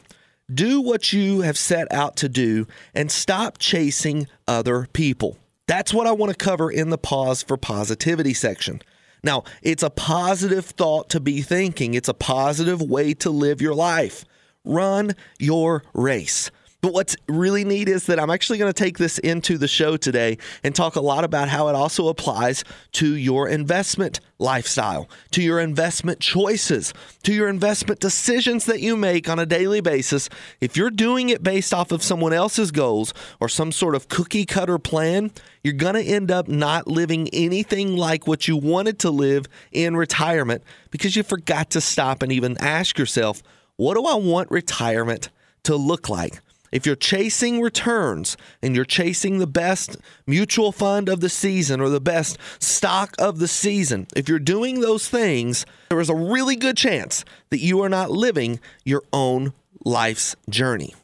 Do 0.53 0.81
what 0.81 1.13
you 1.13 1.41
have 1.41 1.59
set 1.59 1.93
out 1.93 2.17
to 2.17 2.29
do 2.29 2.69
and 2.95 3.11
stop 3.11 3.59
chasing 3.59 4.29
other 4.47 4.87
people. 4.93 5.39
That's 5.73 5.95
what 5.95 6.07
I 6.07 6.13
want 6.13 6.31
to 6.31 6.37
cover 6.37 6.71
in 6.71 6.91
the 6.91 6.99
pause 6.99 7.43
for 7.43 7.57
positivity 7.57 8.35
section. 8.35 8.83
Now, 9.25 9.45
it's 9.63 9.83
a 9.83 9.89
positive 9.89 10.67
thought 10.67 11.09
to 11.09 11.19
be 11.19 11.41
thinking, 11.41 11.95
it's 11.95 12.11
a 12.11 12.13
positive 12.13 12.83
way 12.83 13.15
to 13.15 13.31
live 13.31 13.63
your 13.63 13.75
life. 13.75 14.27
Run 14.67 15.13
your 15.39 15.83
race. 15.95 16.51
But 16.83 16.95
what's 16.95 17.15
really 17.29 17.65
neat 17.65 17.89
is 17.89 18.07
that 18.07 18.19
I'm 18.19 18.29
actually 18.29 18.59
going 18.59 18.73
to 18.73 18.83
take 18.83 18.99
this 18.99 19.19
into 19.19 19.57
the 19.57 19.69
show 19.69 19.97
today 19.97 20.37
and 20.65 20.75
talk 20.75 20.97
a 20.97 21.01
lot 21.01 21.23
about 21.23 21.49
how 21.49 21.69
it 21.69 21.77
also 21.77 22.09
applies 22.09 22.65
to 22.95 23.15
your 23.15 23.49
investment 23.49 24.19
lifestyle, 24.41 25.09
to 25.31 25.43
your 25.43 25.61
investment 25.61 26.19
choices, 26.19 26.93
to 27.23 27.33
your 27.33 27.49
investment 27.49 28.01
decisions 28.01 28.65
that 28.65 28.81
you 28.81 28.97
make 28.97 29.29
on 29.29 29.39
a 29.39 29.47
daily 29.47 29.81
basis. 29.81 30.29
If 30.61 30.77
you're 30.77 30.91
doing 30.91 31.29
it 31.29 31.45
based 31.45 31.73
off 31.73 31.93
of 31.93 32.03
someone 32.03 32.33
else's 32.33 32.73
goals 32.73 33.15
or 33.39 33.49
some 33.49 33.71
sort 33.71 33.95
of 33.95 34.09
cookie 34.09 34.45
cutter 34.45 34.81
plan, 34.81 35.31
you're 35.63 35.75
going 35.75 35.95
to 35.95 36.03
end 36.03 36.33
up 36.33 36.49
not 36.49 36.89
living 36.89 37.29
anything 37.33 37.97
like 37.97 38.27
what 38.27 38.49
you 38.49 38.57
wanted 38.57 38.99
to 38.99 39.11
live 39.11 39.47
in 39.71 39.97
retirement 39.97 40.65
because 40.91 41.15
you 41.15 41.23
forgot 41.23 41.71
to 41.71 41.81
stop 41.81 42.25
and 42.25 42.33
even 42.33 42.59
ask 42.59 42.99
yourself, 42.99 43.41
what 43.77 43.95
do 43.95 44.05
I 44.05 44.17
want 44.17 44.51
retirement 44.51 45.29
to 45.63 45.77
look 45.77 46.09
like? 46.09 46.41
If 46.73 46.87
you're 46.87 46.97
chasing 46.97 47.61
returns 47.61 48.39
and 48.63 48.75
you're 48.75 48.87
chasing 48.87 49.39
the 49.39 49.47
best 49.47 49.99
mutual 50.27 50.73
fund 50.73 51.11
of 51.11 51.21
the 51.21 51.29
season 51.29 51.81
or 51.81 51.91
the 51.91 52.01
best 52.01 52.39
stock 52.59 53.15
of 53.19 53.39
the 53.39 53.47
season, 53.47 54.07
if 54.17 54.29
you're 54.29 54.39
doing 54.39 54.81
those 54.81 55.07
things, 55.09 55.67
there 55.91 56.01
is 56.01 56.09
a 56.09 56.15
really 56.15 56.57
good 56.57 56.79
chance 56.79 57.27
that 57.51 57.61
you 57.61 57.83
are 57.83 57.91
not 57.91 58.11
living 58.11 58.59
your 58.85 59.03
own 59.13 59.53
life's 59.85 60.35
journey. 60.49 60.95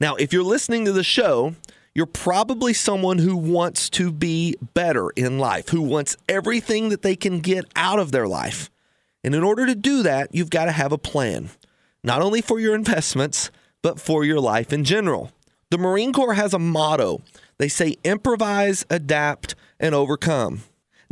Now, 0.00 0.16
if 0.16 0.32
you're 0.32 0.42
listening 0.42 0.84
to 0.86 0.92
the 0.92 1.04
show, 1.04 1.54
you're 1.94 2.06
probably 2.06 2.72
someone 2.72 3.18
who 3.18 3.36
wants 3.36 3.88
to 3.90 4.10
be 4.10 4.56
better 4.74 5.10
in 5.10 5.38
life, 5.38 5.68
who 5.68 5.82
wants 5.82 6.16
everything 6.28 6.88
that 6.88 7.02
they 7.02 7.14
can 7.14 7.38
get 7.38 7.64
out 7.76 8.00
of 8.00 8.10
their 8.10 8.26
life. 8.26 8.70
And 9.22 9.34
in 9.34 9.44
order 9.44 9.66
to 9.66 9.76
do 9.76 10.02
that, 10.02 10.34
you've 10.34 10.50
got 10.50 10.64
to 10.64 10.72
have 10.72 10.90
a 10.90 10.98
plan, 10.98 11.50
not 12.02 12.22
only 12.22 12.40
for 12.40 12.58
your 12.58 12.74
investments, 12.74 13.52
but 13.82 14.00
for 14.00 14.24
your 14.24 14.40
life 14.40 14.72
in 14.72 14.84
general. 14.84 15.30
The 15.70 15.78
Marine 15.78 16.12
Corps 16.12 16.34
has 16.34 16.54
a 16.54 16.58
motto. 16.58 17.22
They 17.58 17.68
say 17.68 17.96
improvise, 18.04 18.84
adapt, 18.90 19.54
and 19.78 19.94
overcome. 19.94 20.62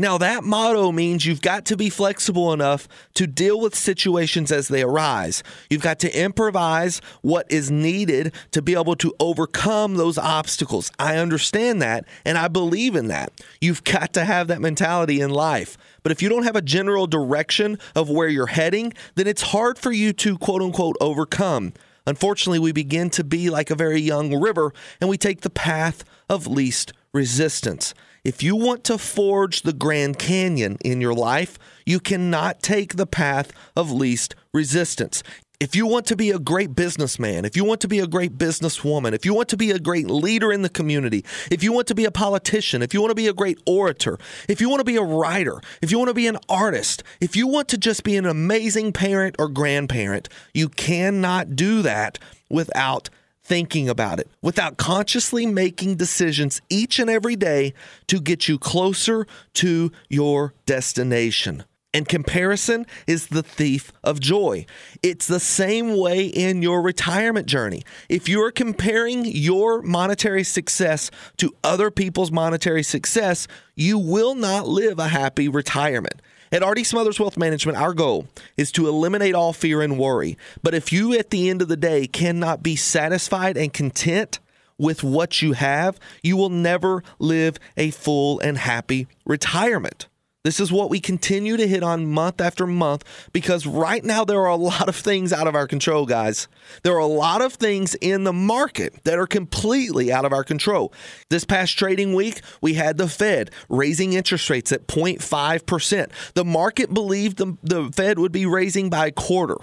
Now, 0.01 0.17
that 0.17 0.45
motto 0.45 0.93
means 0.93 1.27
you've 1.27 1.43
got 1.43 1.67
to 1.67 1.77
be 1.77 1.91
flexible 1.91 2.55
enough 2.55 2.89
to 3.13 3.27
deal 3.27 3.61
with 3.61 3.75
situations 3.75 4.51
as 4.51 4.69
they 4.69 4.81
arise. 4.81 5.43
You've 5.69 5.83
got 5.83 5.99
to 5.99 6.19
improvise 6.19 7.03
what 7.21 7.45
is 7.53 7.71
needed 7.71 8.33
to 8.53 8.63
be 8.63 8.73
able 8.73 8.97
to 8.97 9.15
overcome 9.21 9.97
those 9.97 10.17
obstacles. 10.17 10.91
I 10.99 11.19
understand 11.19 11.83
that 11.83 12.07
and 12.25 12.39
I 12.39 12.49
believe 12.49 12.97
in 12.97 13.09
that. 13.09 13.31
You've 13.61 13.85
got 13.85 14.15
to 14.15 14.25
have 14.25 14.49
that 14.49 14.63
mentality 14.63 15.21
in 15.21 15.29
life. 15.29 15.77
But 16.03 16.13
if 16.13 16.23
you 16.23 16.31
don't 16.31 16.45
have 16.45 16.57
a 16.57 16.63
general 16.63 17.07
direction 17.07 17.79
of 17.95 18.09
where 18.09 18.29
you're 18.29 18.47
heading, 18.47 18.95
then 19.17 19.27
it's 19.27 19.43
hard 19.43 19.79
for 19.79 19.93
you 19.93 20.15
to 20.15 20.39
quote 20.39 20.63
unquote 20.63 20.97
overcome. 20.99 21.75
Unfortunately, 22.07 22.59
we 22.59 22.73
begin 22.73 23.11
to 23.11 23.25
be 23.25 23.51
like 23.51 23.71
a 23.71 23.75
very 23.75 24.01
young 24.01 24.41
river 24.41 24.73
and 25.01 25.11
we 25.11 25.19
take 25.19 25.43
the 25.43 25.51
path 25.51 26.05
of 26.29 26.47
least 26.47 26.93
resistance. 27.13 27.95
If 28.23 28.43
you 28.43 28.55
want 28.55 28.85
to 28.85 28.99
forge 28.99 29.63
the 29.63 29.73
Grand 29.73 30.19
Canyon 30.19 30.77
in 30.85 31.01
your 31.01 31.15
life, 31.15 31.59
you 31.87 32.01
cannot 32.01 32.63
take 32.63 32.97
the 32.97 33.07
path 33.07 33.51
of 33.75 33.91
least 33.91 34.35
resistance. 34.53 35.23
If 35.61 35.77
you 35.77 35.87
want 35.87 36.07
to 36.07 36.17
be 36.17 36.31
a 36.31 36.39
great 36.39 36.75
businessman, 36.75 37.45
if 37.45 37.55
you 37.55 37.67
want 37.67 37.83
to 37.83 37.89
be 37.89 37.99
a 37.99 38.07
great 38.07 38.39
businesswoman, 38.39 39.13
if 39.13 39.27
you 39.27 39.35
want 39.35 39.51
to 39.51 39.59
be 39.59 39.71
a 39.73 39.79
great 39.79 40.09
leader 40.09 40.51
in 40.55 40.63
the 40.63 40.71
community, 40.71 41.23
if 41.51 41.63
you 41.63 41.71
want 41.71 41.87
to 41.89 41.95
be 41.95 42.07
a 42.07 42.11
politician, 42.11 42.81
if 42.81 42.95
you 42.95 43.03
want 43.03 43.11
to 43.11 43.15
be 43.15 43.29
a 43.29 43.35
great 43.35 43.59
orator, 43.67 44.19
if 44.49 44.63
you 44.63 44.71
want 44.71 44.81
to 44.81 44.85
be 44.85 44.97
a 44.97 45.03
writer, 45.03 45.61
if 45.83 45.91
you 45.91 45.99
want 45.99 46.09
to 46.09 46.15
be 46.15 46.27
an 46.29 46.39
artist, 46.49 47.03
if 47.21 47.37
you 47.37 47.47
want 47.47 47.69
to 47.69 47.77
just 47.77 48.05
be 48.05 48.17
an 48.17 48.25
amazing 48.25 48.95
parent 48.95 49.37
or 49.39 49.51
grandparent, 49.51 50.31
you 50.55 50.71
cannot 50.71 51.57
do 51.57 51.83
that 51.83 52.19
without 52.49 53.11
thinking 53.43 53.87
about 53.87 54.19
it, 54.19 54.31
without 54.41 54.79
consciously 54.79 55.45
making 55.45 55.97
decisions 55.97 56.63
each 56.71 56.99
and 56.99 57.11
every 57.11 57.37
day 57.37 57.75
to 58.07 58.19
get 58.19 58.49
you 58.49 58.59
closer 58.59 59.27
to 59.53 59.93
your 60.09 60.55
destination. 60.65 61.65
And 61.93 62.07
comparison 62.07 62.87
is 63.09 63.29
the 63.29 63.43
thief 63.43 63.93
of 64.05 64.21
joy. 64.21 64.65
It's 65.03 65.27
the 65.27 65.41
same 65.41 65.97
way 65.97 66.27
in 66.27 66.63
your 66.63 66.83
retirement 66.83 67.47
journey. 67.47 67.83
If 68.09 68.29
you're 68.29 68.53
comparing 68.53 69.25
your 69.25 69.83
monetary 69.83 70.45
success 70.45 71.11
to 71.39 71.53
other 71.65 71.91
people's 71.91 72.31
monetary 72.31 72.85
success, 72.85 73.49
you 73.75 73.99
will 73.99 74.37
not 74.37 74.69
live 74.69 75.01
a 75.01 75.09
happy 75.09 75.49
retirement. 75.49 76.23
At 76.53 76.67
RD 76.67 76.87
Smothers 76.87 77.19
Wealth 77.19 77.37
Management, 77.37 77.79
our 77.79 77.95
goal 77.95 78.29
is 78.57 78.71
to 78.73 78.87
eliminate 78.87 79.35
all 79.35 79.53
fear 79.53 79.83
and 79.83 79.99
worry. 79.99 80.37
But 80.63 80.75
if 80.75 80.93
you, 80.93 81.13
at 81.15 81.31
the 81.31 81.49
end 81.49 81.61
of 81.61 81.69
the 81.69 81.77
day, 81.77 82.07
cannot 82.07 82.63
be 82.63 82.77
satisfied 82.77 83.57
and 83.57 83.73
content 83.73 84.39
with 84.79 85.05
what 85.05 85.43
you 85.43 85.53
have, 85.53 85.99
you 86.23 86.37
will 86.37 86.49
never 86.49 87.03
live 87.19 87.59
a 87.77 87.91
full 87.91 88.41
and 88.41 88.59
happy 88.59 89.07
retirement. 89.25 90.07
This 90.43 90.59
is 90.59 90.73
what 90.73 90.89
we 90.89 91.01
continue 91.01 91.59
to 91.59 91.69
hit 91.69 91.83
on 91.83 92.07
month 92.07 92.41
after 92.41 92.67
month 92.67 93.05
because 93.31 93.67
right 93.67 94.03
now 94.03 94.25
there 94.25 94.41
are 94.41 94.47
a 94.47 94.57
lot 94.57 94.89
of 94.89 94.97
things 94.97 95.35
out 95.35 95.47
of 95.47 95.55
our 95.55 95.67
control, 95.67 96.07
guys. 96.07 96.49
There 96.83 96.95
are 96.95 96.99
a 96.99 97.05
lot 97.05 97.43
of 97.43 97.53
things 97.53 97.95
in 97.97 98.25
the 98.25 98.33
market 98.33 99.05
that 99.05 99.19
are 99.19 99.27
completely 99.27 100.11
out 100.11 100.25
of 100.25 100.33
our 100.33 100.43
control. 100.43 100.95
This 101.29 101.45
past 101.45 101.77
trading 101.77 102.15
week, 102.15 102.41
we 102.63 102.73
had 102.73 102.97
the 102.97 103.07
Fed 103.07 103.51
raising 103.69 104.15
interest 104.15 104.49
rates 104.49 104.73
at 104.73 104.87
0.5%. 104.87 106.11
The 106.33 106.45
market 106.47 106.95
believed 106.95 107.37
the, 107.37 107.59
the 107.63 107.93
Fed 107.95 108.19
would 108.19 108.33
be 108.33 108.47
raising 108.47 108.89
by 108.89 109.09
a 109.09 109.13
quarter. 109.13 109.59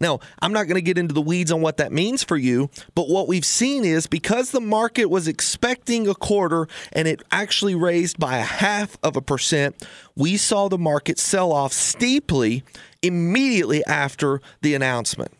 Now, 0.00 0.20
I'm 0.40 0.52
not 0.52 0.64
going 0.64 0.76
to 0.76 0.82
get 0.82 0.98
into 0.98 1.14
the 1.14 1.22
weeds 1.22 1.52
on 1.52 1.60
what 1.60 1.76
that 1.76 1.92
means 1.92 2.22
for 2.24 2.36
you, 2.36 2.70
but 2.94 3.08
what 3.08 3.28
we've 3.28 3.44
seen 3.44 3.84
is 3.84 4.06
because 4.06 4.50
the 4.50 4.60
market 4.60 5.06
was 5.06 5.28
expecting 5.28 6.08
a 6.08 6.14
quarter 6.14 6.66
and 6.92 7.06
it 7.06 7.22
actually 7.30 7.74
raised 7.74 8.18
by 8.18 8.38
a 8.38 8.42
half 8.42 8.96
of 9.02 9.16
a 9.16 9.22
percent, 9.22 9.86
we 10.16 10.36
saw 10.36 10.68
the 10.68 10.78
market 10.78 11.18
sell 11.18 11.52
off 11.52 11.72
steeply 11.72 12.64
immediately 13.02 13.84
after 13.86 14.40
the 14.62 14.74
announcement. 14.74 15.30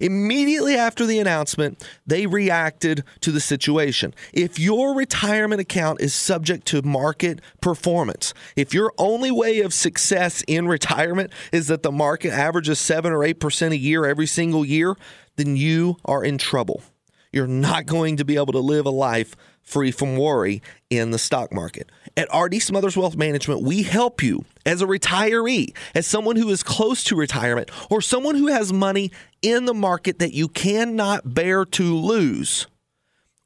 Immediately 0.00 0.76
after 0.76 1.06
the 1.06 1.18
announcement, 1.18 1.86
they 2.06 2.26
reacted 2.26 3.04
to 3.20 3.32
the 3.32 3.40
situation. 3.40 4.14
If 4.32 4.58
your 4.58 4.94
retirement 4.94 5.60
account 5.60 6.00
is 6.00 6.14
subject 6.14 6.66
to 6.68 6.82
market 6.82 7.40
performance, 7.60 8.34
if 8.56 8.74
your 8.74 8.92
only 8.98 9.30
way 9.30 9.60
of 9.60 9.72
success 9.72 10.42
in 10.46 10.68
retirement 10.68 11.32
is 11.52 11.68
that 11.68 11.82
the 11.82 11.92
market 11.92 12.32
averages 12.32 12.78
7 12.78 13.12
or 13.12 13.20
8% 13.20 13.70
a 13.70 13.76
year 13.76 14.04
every 14.04 14.26
single 14.26 14.64
year, 14.64 14.96
then 15.36 15.56
you 15.56 15.96
are 16.04 16.24
in 16.24 16.38
trouble. 16.38 16.82
You're 17.36 17.46
not 17.46 17.84
going 17.84 18.16
to 18.16 18.24
be 18.24 18.36
able 18.36 18.54
to 18.54 18.60
live 18.60 18.86
a 18.86 18.90
life 18.90 19.36
free 19.60 19.90
from 19.90 20.16
worry 20.16 20.62
in 20.88 21.10
the 21.10 21.18
stock 21.18 21.52
market. 21.52 21.92
At 22.16 22.34
RD 22.34 22.62
Smothers 22.62 22.96
Wealth 22.96 23.14
Management, 23.14 23.60
we 23.60 23.82
help 23.82 24.22
you 24.22 24.46
as 24.64 24.80
a 24.80 24.86
retiree, 24.86 25.76
as 25.94 26.06
someone 26.06 26.36
who 26.36 26.48
is 26.48 26.62
close 26.62 27.04
to 27.04 27.14
retirement, 27.14 27.70
or 27.90 28.00
someone 28.00 28.36
who 28.36 28.46
has 28.46 28.72
money 28.72 29.12
in 29.42 29.66
the 29.66 29.74
market 29.74 30.18
that 30.18 30.32
you 30.32 30.48
cannot 30.48 31.34
bear 31.34 31.66
to 31.66 31.94
lose. 31.94 32.68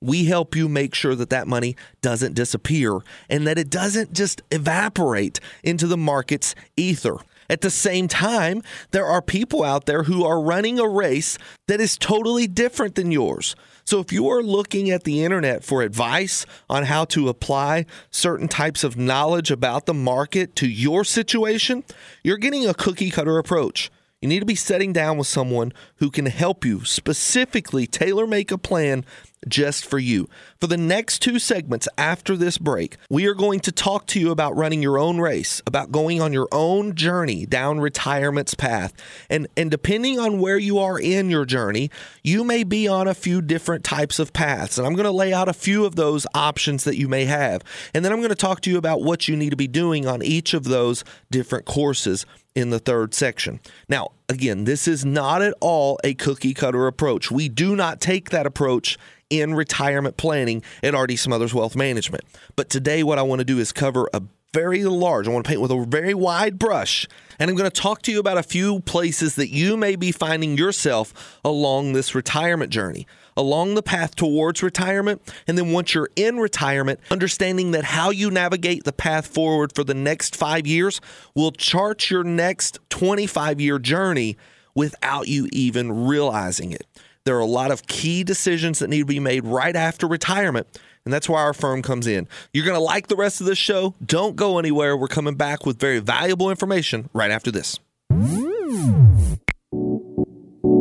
We 0.01 0.27
help 0.27 0.55
you 0.55 0.69
make 0.69 0.95
sure 0.95 1.17
that 1.17 1.31
that 1.31 1.49
money 1.49 1.75
doesn't 2.01 2.37
disappear 2.37 3.01
and 3.29 3.45
that 3.49 3.59
it 3.59 3.71
doesn't 3.71 4.13
just 4.13 4.41
evaporate 4.53 5.41
into 5.65 5.89
the 5.89 5.97
market's 5.97 6.55
ether. 6.77 7.17
At 7.51 7.63
the 7.63 7.71
same 7.71 8.07
time, 8.07 8.63
there 8.93 9.07
are 9.07 9.21
people 9.21 9.65
out 9.65 9.87
there 9.87 10.05
who 10.05 10.25
are 10.25 10.41
running 10.41 10.79
a 10.79 10.87
race 10.87 11.37
that 11.67 11.81
is 11.81 11.99
totally 11.99 12.47
different 12.47 12.95
than 12.95 13.11
yours. 13.11 13.57
So 13.91 13.99
if 13.99 14.13
you 14.13 14.29
are 14.29 14.41
looking 14.41 14.89
at 14.89 15.03
the 15.03 15.25
internet 15.25 15.65
for 15.65 15.83
advice 15.83 16.47
on 16.69 16.85
how 16.85 17.07
to 17.07 17.29
apply 17.29 17.87
certain 18.13 18.47
types 18.47 18.85
of 18.85 18.97
knowledge 18.97 19.51
about 19.51 19.87
the 19.87 19.95
market 19.95 20.55
to 20.57 20.69
your 20.69 21.03
situation, 21.03 21.83
you're 22.23 22.37
getting 22.37 22.69
a 22.69 22.73
cookie 22.73 23.11
cutter 23.11 23.37
approach. 23.37 23.91
You 24.23 24.29
need 24.29 24.39
to 24.39 24.47
be 24.47 24.55
sitting 24.55 24.93
down 24.93 25.19
with 25.19 25.27
someone 25.27 25.73
who 25.97 26.09
can 26.09 26.27
help 26.27 26.65
you 26.65 26.85
specifically 26.85 27.89
tailor 27.89 28.29
make 28.29 28.53
a 28.53 28.59
plan 28.59 29.05
just 29.49 29.87
for 29.87 29.99
you. 29.99 30.29
For 30.61 30.67
the 30.67 30.77
next 30.77 31.21
two 31.21 31.39
segments 31.39 31.89
after 31.97 32.37
this 32.37 32.59
break, 32.59 32.97
we 33.09 33.27
are 33.27 33.35
going 33.35 33.61
to 33.61 33.73
talk 33.73 34.07
to 34.09 34.21
you 34.21 34.31
about 34.31 34.57
running 34.57 34.83
your 34.83 34.99
own 34.99 35.19
race, 35.19 35.63
about 35.67 35.91
going 35.91 36.21
on 36.21 36.33
your 36.33 36.49
own 36.53 36.95
journey 36.95 37.47
down 37.47 37.81
retirement's 37.81 38.55
path. 38.55 38.93
And 39.29 39.49
and 39.57 39.71
depending 39.71 40.19
on 40.19 40.41
where 40.41 40.59
you 40.59 40.79
are 40.79 40.99
in 40.99 41.31
your 41.31 41.45
journey, 41.45 41.91
you 42.23 42.45
may 42.45 42.65
be 42.65 42.87
on 42.87 43.09
a 43.09 43.15
few 43.15 43.41
different 43.41 43.85
types 43.85 44.19
of 44.19 44.33
paths. 44.33 44.79
And 44.79 44.87
I'm 44.87 44.95
going 44.95 45.05
to 45.05 45.11
lay 45.11 45.33
out 45.33 45.49
a 45.49 45.55
few 45.55 45.85
of 45.85 45.97
those 45.97 46.27
options 46.35 46.85
that 46.85 46.97
you 46.97 47.09
may 47.09 47.25
have. 47.25 47.63
And 47.95 48.05
then 48.05 48.13
I'm 48.13 48.19
going 48.19 48.31
to 48.31 48.35
talk 48.35 48.61
to 48.63 48.71
you 48.71 48.79
about 48.79 49.03
what 49.03 49.29
you 49.29 49.37
need 49.37 49.51
to 49.51 49.57
be 49.57 49.69
doing 49.69 50.07
on 50.07 50.23
each 50.23 50.55
of 50.55 50.65
those 50.65 51.05
different 51.31 51.65
courses 51.65 52.27
in 52.55 52.71
the 52.71 52.79
third 52.79 53.15
section. 53.15 53.61
Now, 53.89 54.13
again, 54.31 54.65
this 54.65 54.87
is 54.87 55.05
not 55.05 55.43
at 55.43 55.53
all 55.61 55.99
a 56.05 56.15
cookie 56.15 56.55
cutter 56.55 56.87
approach. 56.87 57.31
We 57.31 57.49
do 57.49 57.75
not 57.75 58.01
take 58.01 58.31
that 58.31 58.47
approach 58.47 58.97
in 59.29 59.55
retirement 59.55 60.17
planning 60.17 60.63
at 60.83 60.95
RD 60.95 61.19
Smothers 61.19 61.53
Wealth 61.53 61.77
Management. 61.77 62.25
But 62.57 62.71
today, 62.71 63.03
what 63.03 63.19
I 63.19 63.23
want 63.23 63.41
to 63.41 63.45
do 63.45 63.59
is 63.59 63.73
cover 63.73 64.09
a 64.15 64.23
very 64.53 64.85
large, 64.85 65.29
I 65.29 65.31
want 65.31 65.45
to 65.45 65.49
paint 65.49 65.61
with 65.61 65.71
a 65.71 65.85
very 65.85 66.15
wide 66.15 66.59
brush. 66.59 67.07
And 67.39 67.51
I'm 67.51 67.57
going 67.57 67.71
to 67.71 67.81
talk 67.81 68.03
to 68.03 68.13
you 68.13 68.21
about 68.21 68.39
a 68.39 68.43
few 68.43 68.81
places 68.81 69.35
that 69.37 69.51
you 69.51 69.77
may 69.77 69.97
be 69.97 70.13
finding 70.13 70.57
yourself 70.57 71.41
along 71.45 71.93
this 71.93 72.15
retirement 72.15 72.71
journey 72.71 73.07
along 73.41 73.75
the 73.75 73.83
path 73.83 74.15
towards 74.15 74.63
retirement. 74.63 75.23
And 75.47 75.57
then 75.57 75.73
once 75.73 75.95
you're 75.95 76.11
in 76.15 76.37
retirement, 76.37 77.01
understanding 77.11 77.71
that 77.71 77.85
how 77.85 78.11
you 78.11 78.31
navigate 78.31 78.85
the 78.85 78.93
path 78.93 79.27
forward 79.27 79.75
for 79.75 79.83
the 79.83 79.95
next 79.95 80.37
five 80.37 80.67
years 80.67 81.01
will 81.35 81.51
chart 81.51 82.11
your 82.11 82.23
next 82.23 82.79
25 82.91 83.61
year 83.61 83.79
journey 83.79 84.37
without 84.75 85.27
you 85.27 85.49
even 85.53 86.07
realizing 86.07 86.73
it. 86.73 86.87
There 87.25 87.37
are 87.37 87.41
a 87.41 87.47
lot 87.47 87.71
of 87.71 87.87
key 87.87 88.25
decisions 88.25 88.79
that 88.79 88.89
need 88.89 89.01
to 89.01 89.05
be 89.07 89.21
made 89.21 89.47
right 89.47 89.75
after 89.75 90.07
retirement. 90.07 90.67
And 91.07 91.15
that's 91.15 91.29
why 91.29 91.41
our 91.41 91.55
firm 91.55 91.81
comes 91.81 92.07
in. 92.07 92.29
You're 92.53 92.67
going 92.67 92.77
to 92.77 92.85
like 92.85 93.09
the 93.09 93.17
rest 93.17 93.41
of 93.41 93.47
this 93.47 93.59
show. 93.59 93.95
Don't 94.05 94.37
go 94.37 94.59
anywhere. 94.59 94.97
We're 94.97 95.09
coming 95.09 95.35
back 95.35 95.65
with 95.65 95.79
very 95.79 95.99
valuable 95.99 96.51
information 96.51 97.09
right 97.15 97.31
after 97.31 97.51
this. 97.51 97.79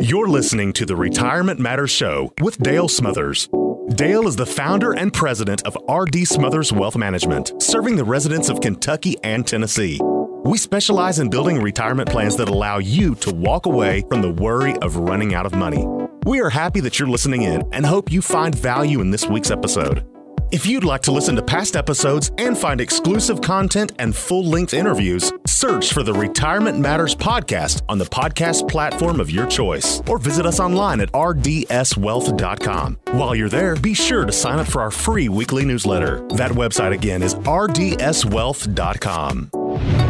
You're 0.02 0.28
listening 0.28 0.72
to 0.74 0.86
the 0.86 0.96
Retirement 0.96 1.60
Matters 1.60 1.90
Show 1.90 2.32
with 2.40 2.56
Dale 2.56 2.88
Smothers. 2.88 3.50
Dale 3.96 4.26
is 4.28 4.34
the 4.34 4.46
founder 4.46 4.92
and 4.92 5.12
president 5.12 5.62
of 5.66 5.76
RD 5.90 6.26
Smothers 6.26 6.72
Wealth 6.72 6.96
Management, 6.96 7.62
serving 7.62 7.96
the 7.96 8.04
residents 8.04 8.48
of 8.48 8.62
Kentucky 8.62 9.18
and 9.24 9.46
Tennessee. 9.46 10.00
We 10.42 10.56
specialize 10.56 11.18
in 11.18 11.28
building 11.28 11.60
retirement 11.60 12.08
plans 12.08 12.34
that 12.36 12.48
allow 12.48 12.78
you 12.78 13.14
to 13.16 13.34
walk 13.34 13.66
away 13.66 14.02
from 14.08 14.22
the 14.22 14.30
worry 14.30 14.74
of 14.78 14.96
running 14.96 15.34
out 15.34 15.44
of 15.44 15.54
money. 15.54 15.86
We 16.24 16.40
are 16.40 16.48
happy 16.48 16.80
that 16.80 16.98
you're 16.98 17.06
listening 17.06 17.42
in 17.42 17.62
and 17.70 17.84
hope 17.84 18.10
you 18.10 18.22
find 18.22 18.54
value 18.54 19.02
in 19.02 19.10
this 19.10 19.26
week's 19.26 19.50
episode. 19.50 20.09
If 20.52 20.66
you'd 20.66 20.82
like 20.82 21.02
to 21.02 21.12
listen 21.12 21.36
to 21.36 21.42
past 21.42 21.76
episodes 21.76 22.32
and 22.36 22.58
find 22.58 22.80
exclusive 22.80 23.40
content 23.40 23.92
and 24.00 24.16
full 24.16 24.44
length 24.44 24.74
interviews, 24.74 25.32
search 25.46 25.92
for 25.92 26.02
the 26.02 26.12
Retirement 26.12 26.76
Matters 26.76 27.14
podcast 27.14 27.82
on 27.88 27.98
the 27.98 28.04
podcast 28.04 28.68
platform 28.68 29.20
of 29.20 29.30
your 29.30 29.46
choice 29.46 30.02
or 30.08 30.18
visit 30.18 30.46
us 30.46 30.58
online 30.58 31.00
at 31.00 31.12
rdswealth.com. 31.12 32.98
While 33.12 33.36
you're 33.36 33.48
there, 33.48 33.76
be 33.76 33.94
sure 33.94 34.24
to 34.24 34.32
sign 34.32 34.58
up 34.58 34.66
for 34.66 34.82
our 34.82 34.90
free 34.90 35.28
weekly 35.28 35.64
newsletter. 35.64 36.26
That 36.30 36.50
website 36.50 36.94
again 36.94 37.22
is 37.22 37.36
rdswealth.com. 37.36 40.09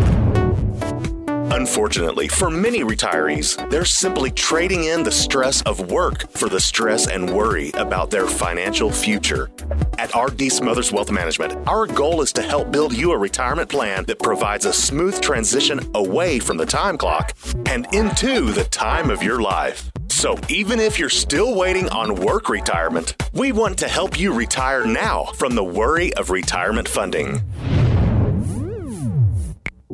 Unfortunately, 1.61 2.26
for 2.26 2.49
many 2.49 2.81
retirees, 2.81 3.55
they're 3.69 3.85
simply 3.85 4.31
trading 4.31 4.85
in 4.85 5.02
the 5.02 5.12
stress 5.12 5.61
of 5.62 5.90
work 5.93 6.26
for 6.31 6.49
the 6.49 6.59
stress 6.59 7.07
and 7.07 7.29
worry 7.37 7.71
about 7.73 8.11
their 8.11 8.26
financial 8.26 8.90
future. 8.90 9.50
At 9.99 10.14
RD 10.14 10.50
Smothers 10.50 10.90
Wealth 10.90 11.11
Management, 11.11 11.69
our 11.69 11.87
goal 11.87 12.23
is 12.23 12.33
to 12.33 12.43
help 12.43 12.73
build 12.73 12.97
you 12.97 13.12
a 13.12 13.19
retirement 13.19 13.69
plan 13.69 14.07
that 14.07 14.21
provides 14.21 14.64
a 14.64 14.73
smooth 14.73 15.21
transition 15.21 15.81
away 15.95 16.38
from 16.38 16.57
the 16.57 16.64
time 16.64 16.97
clock 16.97 17.37
and 17.67 17.87
into 17.93 18.52
the 18.52 18.64
time 18.64 19.11
of 19.11 19.23
your 19.23 19.43
life. 19.43 19.90
So, 20.09 20.38
even 20.49 20.81
if 20.81 20.99
you're 20.99 21.11
still 21.11 21.55
waiting 21.55 21.90
on 21.90 22.14
work 22.14 22.49
retirement, 22.49 23.17
we 23.35 23.52
want 23.52 23.76
to 23.81 23.88
help 23.88 24.19
you 24.19 24.33
retire 24.33 24.87
now 24.87 25.25
from 25.35 25.55
the 25.55 25.64
worry 25.64 26.14
of 26.14 26.31
retirement 26.31 26.88
funding. 26.88 27.43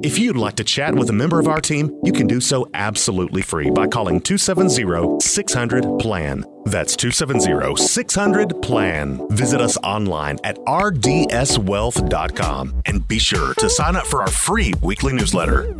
If 0.06 0.18
you'd 0.20 0.36
like 0.36 0.54
to 0.54 0.62
chat 0.62 0.94
with 0.94 1.10
a 1.10 1.12
member 1.12 1.40
of 1.40 1.48
our 1.48 1.60
team, 1.60 1.90
you 2.04 2.12
can 2.12 2.28
do 2.28 2.40
so 2.40 2.70
absolutely 2.74 3.42
free 3.42 3.70
by 3.70 3.88
calling 3.88 4.20
270 4.20 5.18
600 5.18 5.98
PLAN. 5.98 6.44
That's 6.64 6.94
270 6.94 7.74
600 7.74 8.62
PLAN. 8.62 9.28
Visit 9.30 9.60
us 9.60 9.76
online 9.78 10.38
at 10.44 10.58
rdswealth.com 10.58 12.82
and 12.86 13.08
be 13.08 13.18
sure 13.18 13.52
to 13.54 13.68
sign 13.68 13.96
up 13.96 14.06
for 14.06 14.20
our 14.20 14.30
free 14.30 14.74
weekly 14.80 15.12
newsletter. 15.12 15.74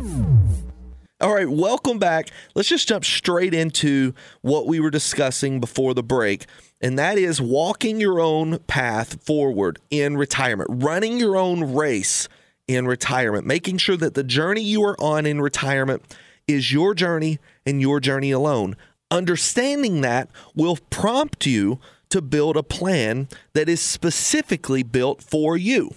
All 1.21 1.33
right, 1.33 1.49
welcome 1.49 1.97
back. 1.97 2.27
Let's 2.53 2.67
just 2.67 2.89
jump 2.89 3.05
straight 3.05 3.53
into 3.53 4.13
what 4.41 4.67
we 4.67 4.81
were 4.81 4.91
discussing 4.91 5.61
before 5.61 5.93
the 5.93 6.03
break, 6.03 6.47
and 6.81 6.99
that 6.99 7.17
is 7.17 7.39
walking 7.39 8.01
your 8.01 8.19
own 8.19 8.59
path 8.67 9.23
forward 9.23 9.79
in 9.89 10.17
retirement, 10.17 10.69
running 10.83 11.17
your 11.17 11.37
own 11.37 11.73
race 11.73 12.27
in 12.67 12.85
retirement, 12.85 13.45
making 13.45 13.77
sure 13.77 13.97
that 13.97 14.13
the 14.13 14.23
journey 14.23 14.61
you 14.61 14.83
are 14.83 14.99
on 14.99 15.25
in 15.25 15.41
retirement 15.41 16.03
is 16.47 16.71
your 16.71 16.93
journey 16.93 17.39
and 17.65 17.81
your 17.81 17.99
journey 17.99 18.31
alone. 18.31 18.75
Understanding 19.09 20.01
that 20.01 20.29
will 20.53 20.77
prompt 20.89 21.45
you 21.45 21.79
to 22.09 22.21
build 22.21 22.57
a 22.57 22.63
plan 22.63 23.27
that 23.53 23.69
is 23.69 23.81
specifically 23.81 24.83
built 24.83 25.21
for 25.21 25.57
you. 25.57 25.91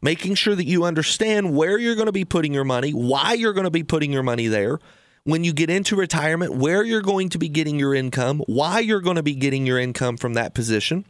Making 0.00 0.34
sure 0.34 0.54
that 0.54 0.66
you 0.66 0.84
understand 0.84 1.56
where 1.56 1.78
you're 1.78 1.94
going 1.94 2.06
to 2.06 2.12
be 2.12 2.24
putting 2.24 2.52
your 2.52 2.64
money, 2.64 2.90
why 2.90 3.32
you're 3.32 3.54
going 3.54 3.64
to 3.64 3.70
be 3.70 3.82
putting 3.82 4.12
your 4.12 4.22
money 4.22 4.48
there, 4.48 4.78
when 5.24 5.42
you 5.42 5.54
get 5.54 5.70
into 5.70 5.96
retirement, 5.96 6.54
where 6.54 6.84
you're 6.84 7.00
going 7.00 7.30
to 7.30 7.38
be 7.38 7.48
getting 7.48 7.78
your 7.78 7.94
income, 7.94 8.42
why 8.46 8.80
you're 8.80 9.00
going 9.00 9.16
to 9.16 9.22
be 9.22 9.34
getting 9.34 9.64
your 9.64 9.78
income 9.78 10.18
from 10.18 10.34
that 10.34 10.54
position 10.54 11.06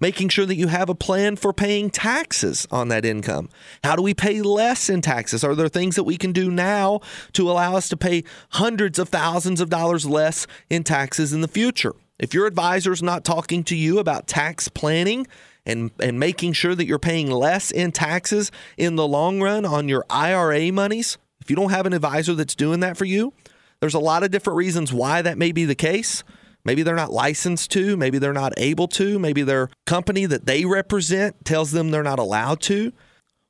making 0.00 0.28
sure 0.28 0.46
that 0.46 0.56
you 0.56 0.68
have 0.68 0.88
a 0.88 0.94
plan 0.94 1.36
for 1.36 1.52
paying 1.52 1.90
taxes 1.90 2.66
on 2.70 2.88
that 2.88 3.04
income. 3.04 3.48
How 3.84 3.96
do 3.96 4.02
we 4.02 4.14
pay 4.14 4.42
less 4.42 4.88
in 4.88 5.02
taxes? 5.02 5.44
Are 5.44 5.54
there 5.54 5.68
things 5.68 5.96
that 5.96 6.04
we 6.04 6.16
can 6.16 6.32
do 6.32 6.50
now 6.50 7.00
to 7.32 7.50
allow 7.50 7.76
us 7.76 7.88
to 7.90 7.96
pay 7.96 8.24
hundreds 8.50 8.98
of 8.98 9.08
thousands 9.08 9.60
of 9.60 9.70
dollars 9.70 10.06
less 10.06 10.46
in 10.70 10.84
taxes 10.84 11.32
in 11.32 11.40
the 11.40 11.48
future? 11.48 11.94
If 12.18 12.32
your 12.32 12.46
advisor 12.46 12.92
is 12.92 13.02
not 13.02 13.24
talking 13.24 13.62
to 13.64 13.76
you 13.76 13.98
about 13.98 14.26
tax 14.26 14.68
planning, 14.68 15.26
and, 15.66 15.90
and 15.98 16.18
making 16.18 16.52
sure 16.52 16.74
that 16.74 16.86
you're 16.86 16.98
paying 16.98 17.28
less 17.28 17.72
in 17.72 17.90
taxes 17.90 18.52
in 18.76 18.94
the 18.94 19.06
long 19.06 19.42
run 19.42 19.64
on 19.64 19.88
your 19.88 20.04
IRA 20.08 20.70
monies, 20.70 21.18
if 21.40 21.50
you 21.50 21.56
don't 21.56 21.70
have 21.70 21.86
an 21.86 21.92
advisor 21.92 22.34
that's 22.34 22.54
doing 22.54 22.80
that 22.80 22.96
for 22.96 23.04
you, 23.04 23.32
there's 23.80 23.94
a 23.94 23.98
lot 24.00 24.22
of 24.22 24.30
different 24.30 24.56
reasons 24.56 24.92
why 24.92 25.22
that 25.22 25.36
may 25.36 25.52
be 25.52 25.64
the 25.64 25.74
case. 25.74 26.24
Maybe 26.66 26.82
they're 26.82 26.96
not 26.96 27.12
licensed 27.12 27.70
to, 27.70 27.96
maybe 27.96 28.18
they're 28.18 28.32
not 28.32 28.52
able 28.56 28.88
to, 28.88 29.20
maybe 29.20 29.42
their 29.42 29.68
company 29.86 30.26
that 30.26 30.46
they 30.46 30.64
represent 30.64 31.44
tells 31.44 31.70
them 31.70 31.92
they're 31.92 32.02
not 32.02 32.18
allowed 32.18 32.60
to. 32.62 32.92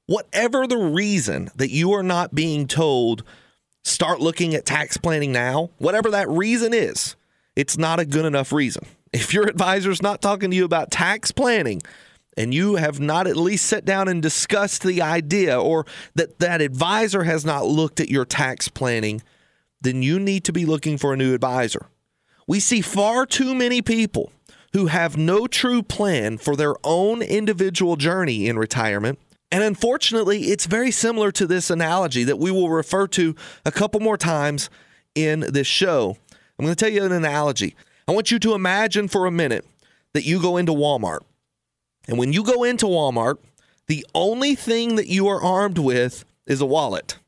Whatever 0.04 0.66
the 0.66 0.76
reason 0.76 1.50
that 1.56 1.70
you 1.70 1.92
are 1.94 2.02
not 2.02 2.34
being 2.34 2.66
told, 2.66 3.24
start 3.84 4.20
looking 4.20 4.54
at 4.54 4.66
tax 4.66 4.98
planning 4.98 5.32
now, 5.32 5.70
whatever 5.78 6.10
that 6.10 6.28
reason 6.28 6.74
is, 6.74 7.16
it's 7.56 7.78
not 7.78 7.98
a 7.98 8.04
good 8.04 8.26
enough 8.26 8.52
reason. 8.52 8.84
If 9.14 9.32
your 9.32 9.46
advisor 9.48 9.90
is 9.90 10.02
not 10.02 10.20
talking 10.20 10.50
to 10.50 10.56
you 10.56 10.66
about 10.66 10.90
tax 10.90 11.32
planning, 11.32 11.80
and 12.36 12.52
you 12.52 12.74
have 12.74 13.00
not 13.00 13.26
at 13.26 13.38
least 13.38 13.64
sat 13.64 13.86
down 13.86 14.08
and 14.08 14.20
discussed 14.20 14.82
the 14.82 15.00
idea 15.00 15.58
or 15.58 15.86
that 16.16 16.38
that 16.40 16.60
advisor 16.60 17.24
has 17.24 17.46
not 17.46 17.64
looked 17.64 17.98
at 17.98 18.10
your 18.10 18.26
tax 18.26 18.68
planning, 18.68 19.22
then 19.80 20.02
you 20.02 20.20
need 20.20 20.44
to 20.44 20.52
be 20.52 20.66
looking 20.66 20.98
for 20.98 21.14
a 21.14 21.16
new 21.16 21.32
advisor. 21.32 21.86
We 22.46 22.60
see 22.60 22.80
far 22.80 23.26
too 23.26 23.54
many 23.54 23.82
people 23.82 24.32
who 24.72 24.86
have 24.86 25.16
no 25.16 25.46
true 25.46 25.82
plan 25.82 26.38
for 26.38 26.54
their 26.54 26.74
own 26.84 27.22
individual 27.22 27.96
journey 27.96 28.46
in 28.46 28.58
retirement. 28.58 29.18
And 29.50 29.64
unfortunately, 29.64 30.44
it's 30.44 30.66
very 30.66 30.90
similar 30.90 31.32
to 31.32 31.46
this 31.46 31.70
analogy 31.70 32.24
that 32.24 32.38
we 32.38 32.50
will 32.50 32.68
refer 32.68 33.06
to 33.08 33.34
a 33.64 33.72
couple 33.72 34.00
more 34.00 34.16
times 34.16 34.70
in 35.14 35.40
this 35.40 35.66
show. 35.66 36.16
I'm 36.58 36.64
going 36.64 36.74
to 36.74 36.84
tell 36.84 36.92
you 36.92 37.04
an 37.04 37.12
analogy. 37.12 37.74
I 38.08 38.12
want 38.12 38.30
you 38.30 38.38
to 38.40 38.54
imagine 38.54 39.08
for 39.08 39.26
a 39.26 39.30
minute 39.30 39.66
that 40.12 40.24
you 40.24 40.40
go 40.40 40.56
into 40.56 40.72
Walmart. 40.72 41.20
And 42.08 42.18
when 42.18 42.32
you 42.32 42.44
go 42.44 42.64
into 42.64 42.86
Walmart, 42.86 43.38
the 43.88 44.06
only 44.14 44.54
thing 44.54 44.96
that 44.96 45.08
you 45.08 45.26
are 45.28 45.42
armed 45.42 45.78
with 45.78 46.24
is 46.46 46.60
a 46.60 46.66
wallet. 46.66 47.18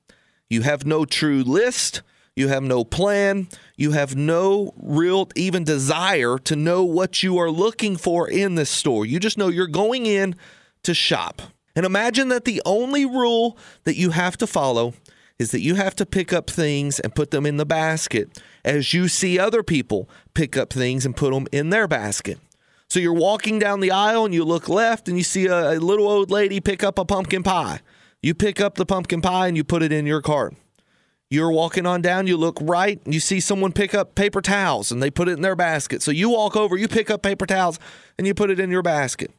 You 0.48 0.62
have 0.62 0.87
no 0.87 1.04
true 1.04 1.42
list, 1.42 2.02
you 2.38 2.48
have 2.48 2.62
no 2.62 2.85
plan. 2.85 3.48
You 3.77 3.92
have 3.92 4.14
no 4.16 4.72
real 4.77 5.29
even 5.35 5.64
desire 5.64 6.38
to 6.38 6.57
know 6.57 6.85
what 6.85 7.22
you 7.22 7.37
are 7.38 7.51
looking 7.51 7.96
for 7.96 8.29
in 8.29 8.55
this 8.55 8.70
store. 8.70 9.05
You 9.05 9.18
just 9.18 9.37
know 9.37 9.48
you're 9.48 9.66
going 9.66 10.07
in 10.07 10.37
to 10.85 10.94
shop. 10.94 11.42
And 11.74 11.85
imagine 11.85 12.29
that 12.29 12.44
the 12.44 12.62
only 12.64 13.05
rule 13.05 13.59
that 13.85 13.96
you 13.96 14.11
have 14.11 14.37
to 14.38 14.46
follow 14.46 14.94
is 15.38 15.51
that 15.51 15.61
you 15.61 15.74
have 15.74 15.94
to 15.96 16.07
pick 16.07 16.33
up 16.33 16.48
things 16.51 16.98
and 16.98 17.14
put 17.14 17.31
them 17.31 17.46
in 17.46 17.57
the 17.57 17.66
basket 17.66 18.40
as 18.64 18.92
you 18.92 19.09
see 19.09 19.38
other 19.38 19.62
people 19.62 20.09
pick 20.35 20.57
up 20.57 20.72
things 20.72 21.05
and 21.05 21.16
put 21.16 21.33
them 21.33 21.46
in 21.53 21.70
their 21.70 21.87
basket. 21.87 22.38
So 22.88 23.01
you're 23.01 23.12
walking 23.12 23.59
down 23.59 23.81
the 23.81 23.90
aisle 23.90 24.24
and 24.24 24.35
you 24.35 24.44
look 24.44 24.68
left 24.68 25.09
and 25.09 25.18
you 25.18 25.24
see 25.24 25.46
a, 25.46 25.72
little 25.74 26.09
old 26.09 26.31
lady 26.31 26.59
pick 26.61 26.83
up 26.83 26.98
a 26.98 27.05
pumpkin 27.05 27.42
pie. 27.42 27.81
You 28.22 28.35
pick 28.35 28.61
up 28.61 28.77
the 28.77 28.87
pumpkin 28.87 29.20
pie 29.20 29.46
and 29.46 29.57
you 29.57 29.62
put 29.62 29.83
it 29.83 29.92
in 29.92 30.07
your 30.07 30.22
cart. 30.22 30.55
You're 31.31 31.51
walking 31.51 31.85
on 31.85 32.01
down, 32.01 32.27
you 32.27 32.38
look 32.38 32.59
right, 32.62 33.01
and 33.05 33.12
you 33.12 33.21
see 33.21 33.38
someone 33.38 33.73
pick 33.73 33.95
up 33.95 34.14
paper 34.14 34.41
towels 34.41 34.91
and 34.91 35.03
they 35.03 35.11
put 35.11 35.29
it 35.29 35.33
in 35.33 35.43
their 35.43 35.57
basket. 35.57 36.01
So 36.01 36.11
you 36.11 36.31
walk 36.31 36.57
over, 36.57 36.77
you 36.77 36.88
pick 36.88 37.11
up 37.11 37.23
paper 37.23 37.45
towels 37.45 37.79
and 38.17 38.27
you 38.27 38.33
put 38.33 38.51
it 38.51 38.59
in 38.59 38.71
your 38.71 38.83
basket. 38.83 39.31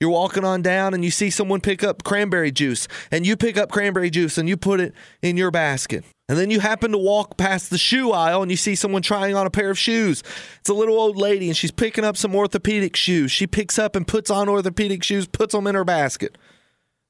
You're 0.00 0.10
walking 0.10 0.44
on 0.44 0.60
down 0.60 0.92
and 0.92 1.04
you 1.04 1.10
see 1.10 1.30
someone 1.30 1.60
pick 1.60 1.84
up 1.84 2.02
cranberry 2.02 2.50
juice 2.50 2.86
and 3.10 3.24
you 3.24 3.36
pick 3.36 3.56
up 3.56 3.70
cranberry 3.70 4.10
juice 4.10 4.36
and 4.36 4.48
you 4.48 4.56
put 4.56 4.80
it 4.80 4.92
in 5.22 5.36
your 5.36 5.50
basket. 5.50 6.04
And 6.28 6.36
then 6.36 6.50
you 6.50 6.60
happen 6.60 6.90
to 6.90 6.98
walk 6.98 7.36
past 7.36 7.70
the 7.70 7.78
shoe 7.78 8.10
aisle 8.10 8.42
and 8.42 8.50
you 8.50 8.56
see 8.56 8.74
someone 8.74 9.00
trying 9.00 9.36
on 9.36 9.46
a 9.46 9.50
pair 9.50 9.70
of 9.70 9.78
shoes. 9.78 10.22
It's 10.60 10.68
a 10.68 10.74
little 10.74 10.98
old 10.98 11.16
lady 11.16 11.46
and 11.46 11.56
she's 11.56 11.70
picking 11.70 12.04
up 12.04 12.16
some 12.16 12.34
orthopedic 12.34 12.96
shoes. 12.96 13.30
She 13.30 13.46
picks 13.46 13.78
up 13.78 13.94
and 13.94 14.06
puts 14.06 14.30
on 14.30 14.48
orthopedic 14.48 15.04
shoes, 15.04 15.26
puts 15.26 15.54
them 15.54 15.68
in 15.68 15.76
her 15.76 15.84
basket. 15.84 16.36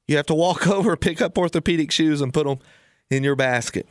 You 0.07 0.15
have 0.15 0.27
to 0.27 0.35
walk 0.35 0.67
over, 0.67 0.95
pick 0.95 1.21
up 1.21 1.37
orthopedic 1.37 1.91
shoes, 1.91 2.21
and 2.21 2.33
put 2.33 2.45
them 2.45 2.59
in 3.09 3.23
your 3.23 3.35
basket. 3.35 3.87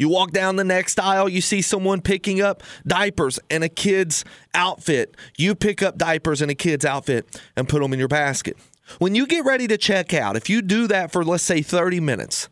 You 0.00 0.08
walk 0.08 0.30
down 0.30 0.56
the 0.56 0.64
next 0.64 0.98
aisle, 0.98 1.28
you 1.28 1.42
see 1.42 1.60
someone 1.60 2.00
picking 2.00 2.40
up 2.40 2.62
diapers 2.86 3.38
and 3.50 3.62
a 3.62 3.68
kid's 3.68 4.24
outfit. 4.54 5.14
You 5.36 5.54
pick 5.54 5.82
up 5.82 5.98
diapers 5.98 6.40
and 6.40 6.50
a 6.50 6.54
kid's 6.54 6.86
outfit 6.86 7.38
and 7.54 7.68
put 7.68 7.82
them 7.82 7.92
in 7.92 7.98
your 7.98 8.08
basket. 8.08 8.56
When 8.98 9.14
you 9.14 9.26
get 9.26 9.44
ready 9.44 9.68
to 9.68 9.76
check 9.76 10.14
out, 10.14 10.36
if 10.36 10.48
you 10.48 10.62
do 10.62 10.86
that 10.86 11.12
for, 11.12 11.22
let's 11.22 11.44
say, 11.44 11.60
30 11.60 12.00
minutes, 12.00 12.48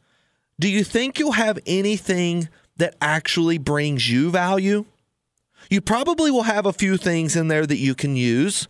do 0.60 0.68
you 0.68 0.84
think 0.84 1.18
you'll 1.18 1.32
have 1.32 1.58
anything 1.64 2.50
that 2.76 2.96
actually 3.00 3.56
brings 3.56 4.10
you 4.10 4.30
value? 4.30 4.84
You 5.70 5.80
probably 5.80 6.30
will 6.30 6.42
have 6.42 6.66
a 6.66 6.72
few 6.74 6.98
things 6.98 7.34
in 7.34 7.48
there 7.48 7.64
that 7.64 7.78
you 7.78 7.94
can 7.94 8.14
use. 8.14 8.68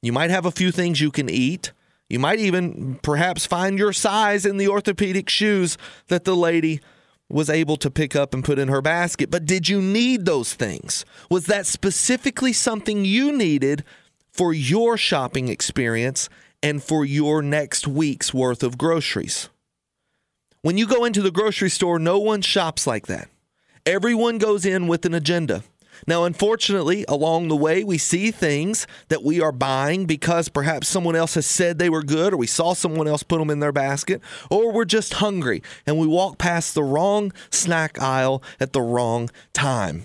You 0.00 0.14
might 0.14 0.30
have 0.30 0.46
a 0.46 0.50
few 0.50 0.72
things 0.72 0.98
you 0.98 1.10
can 1.10 1.28
eat. 1.28 1.72
You 2.08 2.20
might 2.20 2.38
even 2.38 3.00
perhaps 3.02 3.44
find 3.44 3.78
your 3.78 3.92
size 3.92 4.46
in 4.46 4.56
the 4.56 4.68
orthopedic 4.68 5.28
shoes 5.28 5.76
that 6.08 6.24
the 6.24 6.34
lady 6.34 6.80
was 7.28 7.50
able 7.50 7.76
to 7.78 7.90
pick 7.90 8.14
up 8.14 8.34
and 8.34 8.44
put 8.44 8.58
in 8.58 8.68
her 8.68 8.82
basket. 8.82 9.30
But 9.30 9.46
did 9.46 9.68
you 9.68 9.80
need 9.80 10.24
those 10.24 10.54
things? 10.54 11.04
Was 11.30 11.46
that 11.46 11.66
specifically 11.66 12.52
something 12.52 13.04
you 13.04 13.32
needed 13.32 13.84
for 14.32 14.52
your 14.52 14.96
shopping 14.96 15.48
experience 15.48 16.28
and 16.62 16.82
for 16.82 17.04
your 17.04 17.42
next 17.42 17.86
week's 17.86 18.34
worth 18.34 18.62
of 18.62 18.78
groceries? 18.78 19.48
When 20.62 20.78
you 20.78 20.86
go 20.86 21.04
into 21.04 21.22
the 21.22 21.30
grocery 21.30 21.70
store, 21.70 21.98
no 21.98 22.18
one 22.18 22.40
shops 22.40 22.86
like 22.86 23.06
that. 23.06 23.28
Everyone 23.84 24.38
goes 24.38 24.64
in 24.64 24.86
with 24.86 25.04
an 25.04 25.12
agenda. 25.12 25.62
Now, 26.06 26.24
unfortunately, 26.24 27.04
along 27.08 27.48
the 27.48 27.56
way, 27.56 27.82
we 27.82 27.98
see 27.98 28.30
things 28.30 28.86
that 29.08 29.22
we 29.22 29.40
are 29.40 29.52
buying 29.52 30.04
because 30.04 30.48
perhaps 30.48 30.88
someone 30.88 31.16
else 31.16 31.34
has 31.34 31.46
said 31.46 31.78
they 31.78 31.88
were 31.88 32.02
good, 32.02 32.34
or 32.34 32.36
we 32.36 32.46
saw 32.46 32.74
someone 32.74 33.08
else 33.08 33.22
put 33.22 33.38
them 33.38 33.50
in 33.50 33.60
their 33.60 33.72
basket, 33.72 34.20
or 34.50 34.72
we're 34.72 34.84
just 34.84 35.14
hungry 35.14 35.62
and 35.86 35.98
we 35.98 36.06
walk 36.06 36.38
past 36.38 36.74
the 36.74 36.82
wrong 36.82 37.32
snack 37.50 38.00
aisle 38.00 38.42
at 38.60 38.72
the 38.72 38.82
wrong 38.82 39.30
time. 39.52 40.04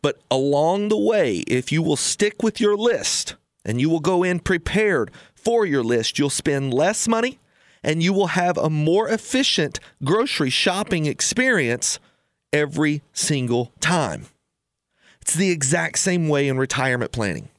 But 0.00 0.20
along 0.30 0.88
the 0.88 0.98
way, 0.98 1.38
if 1.46 1.72
you 1.72 1.82
will 1.82 1.96
stick 1.96 2.42
with 2.42 2.60
your 2.60 2.76
list 2.76 3.34
and 3.64 3.80
you 3.80 3.90
will 3.90 4.00
go 4.00 4.22
in 4.22 4.38
prepared 4.38 5.10
for 5.34 5.66
your 5.66 5.82
list, 5.82 6.18
you'll 6.18 6.30
spend 6.30 6.72
less 6.72 7.08
money 7.08 7.38
and 7.82 8.02
you 8.02 8.12
will 8.12 8.28
have 8.28 8.56
a 8.56 8.70
more 8.70 9.08
efficient 9.08 9.80
grocery 10.04 10.50
shopping 10.50 11.06
experience 11.06 11.98
every 12.52 13.02
single 13.12 13.72
time. 13.80 14.26
It's 15.28 15.36
the 15.36 15.50
exact 15.50 15.98
same 15.98 16.30
way 16.30 16.48
in 16.48 16.56
retirement 16.56 17.12
planning. 17.12 17.50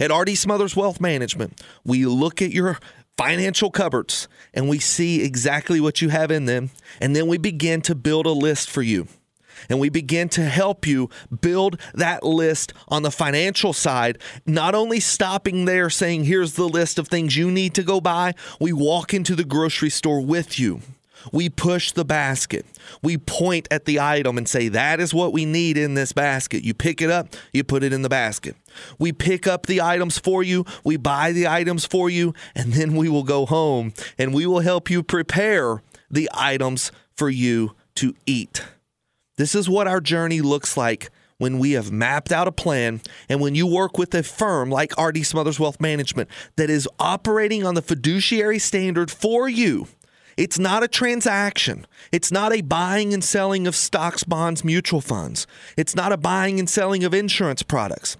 At 0.00 0.10
RD 0.10 0.38
Smothers 0.38 0.74
Wealth 0.74 1.02
Management, 1.02 1.62
we 1.84 2.06
look 2.06 2.40
at 2.40 2.50
your 2.50 2.78
financial 3.18 3.70
cupboards 3.70 4.26
and 4.54 4.70
we 4.70 4.78
see 4.78 5.22
exactly 5.22 5.82
what 5.82 6.00
you 6.00 6.08
have 6.08 6.30
in 6.30 6.46
them, 6.46 6.70
and 6.98 7.14
then 7.14 7.26
we 7.26 7.36
begin 7.36 7.82
to 7.82 7.94
build 7.94 8.24
a 8.24 8.30
list 8.30 8.70
for 8.70 8.80
you 8.80 9.06
and 9.68 9.78
we 9.78 9.90
begin 9.90 10.30
to 10.30 10.42
help 10.42 10.86
you 10.86 11.10
build 11.42 11.78
that 11.92 12.22
list 12.22 12.72
on 12.88 13.02
the 13.02 13.10
financial 13.10 13.74
side, 13.74 14.16
not 14.46 14.74
only 14.74 14.98
stopping 14.98 15.66
there 15.66 15.90
saying, 15.90 16.24
here's 16.24 16.54
the 16.54 16.66
list 16.66 16.98
of 16.98 17.08
things 17.08 17.36
you 17.36 17.50
need 17.50 17.74
to 17.74 17.82
go 17.82 18.00
buy, 18.00 18.32
we 18.58 18.72
walk 18.72 19.12
into 19.12 19.36
the 19.36 19.44
grocery 19.44 19.90
store 19.90 20.22
with 20.22 20.58
you. 20.58 20.80
We 21.32 21.48
push 21.48 21.92
the 21.92 22.04
basket. 22.04 22.66
We 23.02 23.18
point 23.18 23.68
at 23.70 23.84
the 23.84 24.00
item 24.00 24.38
and 24.38 24.48
say, 24.48 24.68
That 24.68 25.00
is 25.00 25.14
what 25.14 25.32
we 25.32 25.44
need 25.44 25.76
in 25.76 25.94
this 25.94 26.12
basket. 26.12 26.64
You 26.64 26.74
pick 26.74 27.00
it 27.02 27.10
up, 27.10 27.34
you 27.52 27.64
put 27.64 27.82
it 27.82 27.92
in 27.92 28.02
the 28.02 28.08
basket. 28.08 28.56
We 28.98 29.12
pick 29.12 29.46
up 29.46 29.66
the 29.66 29.80
items 29.80 30.18
for 30.18 30.42
you, 30.42 30.64
we 30.84 30.96
buy 30.96 31.32
the 31.32 31.48
items 31.48 31.84
for 31.86 32.08
you, 32.08 32.34
and 32.54 32.72
then 32.72 32.96
we 32.96 33.08
will 33.08 33.24
go 33.24 33.46
home 33.46 33.92
and 34.18 34.32
we 34.32 34.46
will 34.46 34.60
help 34.60 34.90
you 34.90 35.02
prepare 35.02 35.82
the 36.10 36.28
items 36.32 36.92
for 37.16 37.28
you 37.28 37.74
to 37.96 38.14
eat. 38.26 38.64
This 39.36 39.54
is 39.54 39.68
what 39.68 39.86
our 39.86 40.00
journey 40.00 40.40
looks 40.40 40.76
like 40.76 41.10
when 41.40 41.58
we 41.58 41.72
have 41.72 41.90
mapped 41.90 42.32
out 42.32 42.46
a 42.46 42.52
plan 42.52 43.00
and 43.28 43.40
when 43.40 43.54
you 43.54 43.66
work 43.66 43.96
with 43.96 44.14
a 44.14 44.22
firm 44.22 44.70
like 44.70 44.92
RD 45.00 45.24
Smothers 45.24 45.58
Wealth 45.58 45.80
Management 45.80 46.28
that 46.56 46.68
is 46.68 46.86
operating 46.98 47.64
on 47.64 47.74
the 47.74 47.82
fiduciary 47.82 48.58
standard 48.58 49.10
for 49.10 49.48
you. 49.48 49.88
It's 50.36 50.58
not 50.58 50.82
a 50.82 50.88
transaction. 50.88 51.86
It's 52.12 52.32
not 52.32 52.52
a 52.52 52.60
buying 52.60 53.12
and 53.14 53.22
selling 53.22 53.66
of 53.66 53.76
stocks, 53.76 54.24
bonds, 54.24 54.64
mutual 54.64 55.00
funds. 55.00 55.46
It's 55.76 55.94
not 55.94 56.12
a 56.12 56.16
buying 56.16 56.58
and 56.58 56.68
selling 56.68 57.04
of 57.04 57.14
insurance 57.14 57.62
products. 57.62 58.16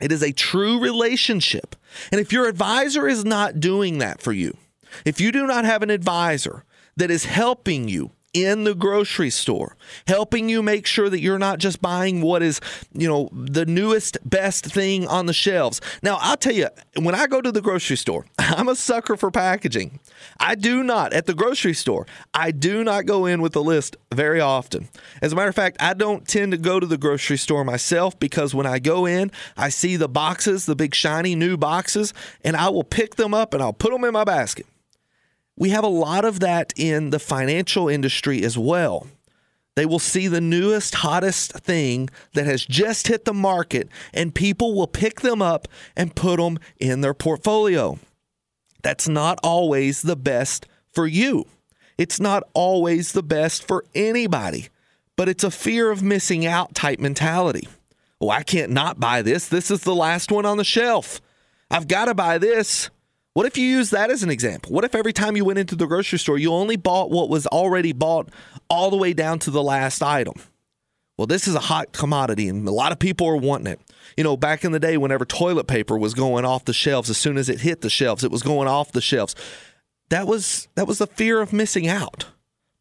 It 0.00 0.12
is 0.12 0.22
a 0.22 0.32
true 0.32 0.78
relationship. 0.78 1.76
And 2.12 2.20
if 2.20 2.32
your 2.32 2.48
advisor 2.48 3.08
is 3.08 3.24
not 3.24 3.60
doing 3.60 3.98
that 3.98 4.20
for 4.20 4.32
you, 4.32 4.56
if 5.04 5.20
you 5.20 5.32
do 5.32 5.46
not 5.46 5.64
have 5.64 5.82
an 5.82 5.90
advisor 5.90 6.64
that 6.96 7.10
is 7.10 7.24
helping 7.24 7.88
you 7.88 8.12
in 8.32 8.64
the 8.64 8.74
grocery 8.74 9.30
store, 9.30 9.76
helping 10.06 10.48
you 10.48 10.62
make 10.62 10.86
sure 10.86 11.08
that 11.08 11.20
you're 11.20 11.38
not 11.38 11.58
just 11.58 11.80
buying 11.80 12.20
what 12.20 12.42
is, 12.42 12.60
you 12.92 13.08
know, 13.08 13.30
the 13.32 13.64
newest, 13.64 14.18
best 14.28 14.66
thing 14.66 15.06
on 15.08 15.24
the 15.24 15.32
shelves. 15.32 15.80
Now, 16.02 16.18
I'll 16.20 16.36
tell 16.36 16.52
you, 16.52 16.68
when 16.98 17.14
I 17.14 17.26
go 17.26 17.40
to 17.40 17.50
the 17.50 17.62
grocery 17.62 17.96
store, 17.96 18.26
I'm 18.38 18.68
a 18.68 18.76
sucker 18.76 19.16
for 19.16 19.30
packaging. 19.30 20.00
I 20.38 20.54
do 20.54 20.82
not, 20.82 21.14
at 21.14 21.26
the 21.26 21.34
grocery 21.34 21.72
store, 21.72 22.06
I 22.34 22.50
do 22.50 22.84
not 22.84 23.06
go 23.06 23.24
in 23.24 23.40
with 23.40 23.56
a 23.56 23.60
list 23.60 23.96
very 24.12 24.40
often. 24.40 24.88
As 25.22 25.32
a 25.32 25.36
matter 25.36 25.48
of 25.48 25.54
fact, 25.54 25.78
I 25.80 25.94
don't 25.94 26.28
tend 26.28 26.52
to 26.52 26.58
go 26.58 26.78
to 26.78 26.86
the 26.86 26.98
grocery 26.98 27.38
store 27.38 27.64
myself 27.64 28.18
because 28.18 28.54
when 28.54 28.66
I 28.66 28.78
go 28.80 29.06
in, 29.06 29.32
I 29.56 29.70
see 29.70 29.96
the 29.96 30.08
boxes, 30.08 30.66
the 30.66 30.76
big 30.76 30.94
shiny 30.94 31.34
new 31.34 31.56
boxes, 31.56 32.12
and 32.44 32.54
I 32.56 32.68
will 32.68 32.84
pick 32.84 33.16
them 33.16 33.32
up 33.32 33.54
and 33.54 33.62
I'll 33.62 33.72
put 33.72 33.92
them 33.92 34.04
in 34.04 34.12
my 34.12 34.24
basket. 34.24 34.66
We 35.56 35.70
have 35.70 35.84
a 35.84 35.88
lot 35.88 36.24
of 36.24 36.40
that 36.40 36.72
in 36.76 37.10
the 37.10 37.18
financial 37.18 37.88
industry 37.88 38.42
as 38.44 38.58
well. 38.58 39.06
They 39.74 39.86
will 39.86 39.98
see 39.98 40.26
the 40.26 40.40
newest, 40.40 40.96
hottest 40.96 41.52
thing 41.52 42.08
that 42.32 42.46
has 42.46 42.64
just 42.64 43.08
hit 43.08 43.26
the 43.26 43.34
market, 43.34 43.88
and 44.14 44.34
people 44.34 44.74
will 44.74 44.86
pick 44.86 45.20
them 45.20 45.42
up 45.42 45.68
and 45.94 46.16
put 46.16 46.38
them 46.38 46.58
in 46.78 47.02
their 47.02 47.14
portfolio. 47.14 47.98
That's 48.82 49.08
not 49.08 49.38
always 49.42 50.02
the 50.02 50.16
best 50.16 50.66
for 50.92 51.06
you. 51.06 51.46
It's 51.98 52.20
not 52.20 52.42
always 52.54 53.12
the 53.12 53.22
best 53.22 53.66
for 53.66 53.84
anybody, 53.94 54.68
but 55.16 55.28
it's 55.28 55.44
a 55.44 55.50
fear 55.50 55.90
of 55.90 56.02
missing 56.02 56.46
out 56.46 56.74
type 56.74 56.98
mentality. 56.98 57.68
Oh, 58.20 58.30
I 58.30 58.42
can't 58.42 58.72
not 58.72 58.98
buy 58.98 59.22
this. 59.22 59.48
This 59.48 59.70
is 59.70 59.82
the 59.82 59.94
last 59.94 60.32
one 60.32 60.46
on 60.46 60.56
the 60.56 60.64
shelf. 60.64 61.20
I've 61.70 61.88
got 61.88 62.06
to 62.06 62.14
buy 62.14 62.38
this. 62.38 62.90
What 63.36 63.44
if 63.44 63.58
you 63.58 63.66
use 63.66 63.90
that 63.90 64.10
as 64.10 64.22
an 64.22 64.30
example? 64.30 64.72
What 64.72 64.84
if 64.84 64.94
every 64.94 65.12
time 65.12 65.36
you 65.36 65.44
went 65.44 65.58
into 65.58 65.76
the 65.76 65.84
grocery 65.84 66.18
store, 66.18 66.38
you 66.38 66.54
only 66.54 66.76
bought 66.76 67.10
what 67.10 67.28
was 67.28 67.46
already 67.46 67.92
bought 67.92 68.30
all 68.70 68.88
the 68.88 68.96
way 68.96 69.12
down 69.12 69.40
to 69.40 69.50
the 69.50 69.62
last 69.62 70.02
item? 70.02 70.36
Well, 71.18 71.26
this 71.26 71.46
is 71.46 71.54
a 71.54 71.60
hot 71.60 71.92
commodity 71.92 72.48
and 72.48 72.66
a 72.66 72.70
lot 72.70 72.92
of 72.92 72.98
people 72.98 73.26
are 73.26 73.36
wanting 73.36 73.74
it. 73.74 73.80
You 74.16 74.24
know, 74.24 74.38
back 74.38 74.64
in 74.64 74.72
the 74.72 74.80
day, 74.80 74.96
whenever 74.96 75.26
toilet 75.26 75.66
paper 75.66 75.98
was 75.98 76.14
going 76.14 76.46
off 76.46 76.64
the 76.64 76.72
shelves, 76.72 77.10
as 77.10 77.18
soon 77.18 77.36
as 77.36 77.50
it 77.50 77.60
hit 77.60 77.82
the 77.82 77.90
shelves, 77.90 78.24
it 78.24 78.30
was 78.30 78.42
going 78.42 78.68
off 78.68 78.92
the 78.92 79.02
shelves. 79.02 79.34
That 80.08 80.26
was 80.26 80.68
that 80.74 80.86
was 80.86 80.96
the 80.96 81.06
fear 81.06 81.42
of 81.42 81.52
missing 81.52 81.86
out. 81.86 82.28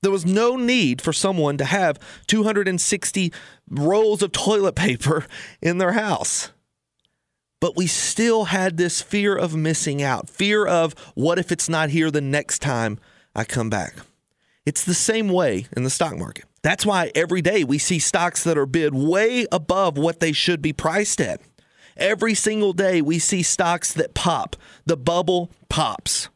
There 0.03 0.11
was 0.11 0.25
no 0.25 0.55
need 0.55 1.01
for 1.01 1.11
someone 1.11 1.57
to 1.57 1.65
have 1.65 1.99
260 2.27 3.33
rolls 3.69 4.21
of 4.21 4.31
toilet 4.31 4.75
paper 4.75 5.25
in 5.61 5.79
their 5.79 5.91
house 5.91 6.53
but 7.65 7.75
we 7.75 7.88
still 7.88 8.43
had 8.43 8.78
this 8.78 9.01
fear 9.01 9.36
of 9.36 9.56
missing 9.56 9.99
out, 10.04 10.30
fear 10.30 10.67
of 10.67 10.93
what 11.15 11.39
if 11.39 11.51
it's 11.51 11.67
not 11.67 11.89
here 11.89 12.12
the 12.12 12.21
next 12.21 12.60
time 12.60 12.99
I 13.36 13.43
come 13.43 13.71
back. 13.71 13.95
It's 14.67 14.86
the 14.86 14.93
same 14.93 15.30
way 15.30 15.65
in 15.75 15.82
the 15.82 15.89
stock 15.89 16.15
market. 16.15 16.45
That's 16.62 16.86
why 16.86 17.12
every 17.15 17.41
day 17.41 17.63
we 17.63 17.80
see 17.80 17.97
stocks 17.97 18.43
that 18.43 18.56
are 18.56 18.67
bid 18.67 18.93
way 18.93 19.47
above 19.51 19.97
what 19.97 20.19
they 20.19 20.32
should 20.32 20.62
be 20.62 20.73
priced 20.73 21.19
at. 21.19 21.41
Every 21.97 22.36
single 22.36 22.71
day 22.71 23.01
we 23.01 23.17
see 23.17 23.41
stocks 23.41 23.93
that 23.93 24.13
pop. 24.13 24.56
The 24.86 24.95
bubble 24.95 25.49
pops. 25.67 26.30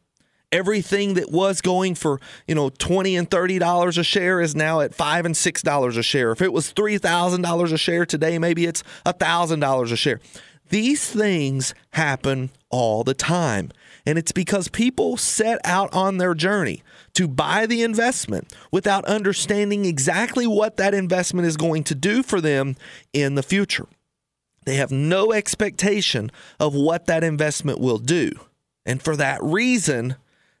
Everything 0.50 1.14
that 1.14 1.30
was 1.30 1.60
going 1.60 1.94
for, 1.94 2.18
you 2.48 2.56
know, 2.56 2.70
20 2.70 3.14
and 3.14 3.30
30 3.30 3.60
dollars 3.60 3.98
a 3.98 4.02
share 4.02 4.40
is 4.40 4.56
now 4.56 4.80
at 4.80 4.96
5 4.96 5.26
and 5.26 5.36
6 5.36 5.62
dollars 5.62 5.96
a 5.96 6.02
share. 6.02 6.32
If 6.32 6.42
it 6.42 6.52
was 6.52 6.72
$3,000 6.72 7.72
a 7.72 7.78
share 7.78 8.04
today, 8.04 8.36
maybe 8.36 8.66
it's 8.66 8.82
$1,000 9.06 9.92
a 9.92 9.96
share. 9.96 10.18
These 10.70 11.08
things 11.10 11.74
happen 11.92 12.50
all 12.70 13.04
the 13.04 13.14
time. 13.14 13.70
And 14.06 14.18
it's 14.18 14.32
because 14.32 14.68
people 14.68 15.16
set 15.16 15.60
out 15.64 15.92
on 15.92 16.16
their 16.16 16.34
journey 16.34 16.82
to 17.14 17.28
buy 17.28 17.66
the 17.66 17.82
investment 17.82 18.54
without 18.72 19.04
understanding 19.04 19.84
exactly 19.84 20.46
what 20.46 20.78
that 20.78 20.94
investment 20.94 21.46
is 21.46 21.56
going 21.56 21.84
to 21.84 21.94
do 21.94 22.22
for 22.22 22.40
them 22.40 22.76
in 23.12 23.34
the 23.34 23.42
future. 23.42 23.86
They 24.64 24.76
have 24.76 24.90
no 24.90 25.32
expectation 25.32 26.30
of 26.58 26.74
what 26.74 27.06
that 27.06 27.24
investment 27.24 27.80
will 27.80 27.98
do. 27.98 28.30
And 28.86 29.02
for 29.02 29.16
that 29.16 29.42
reason, 29.42 30.16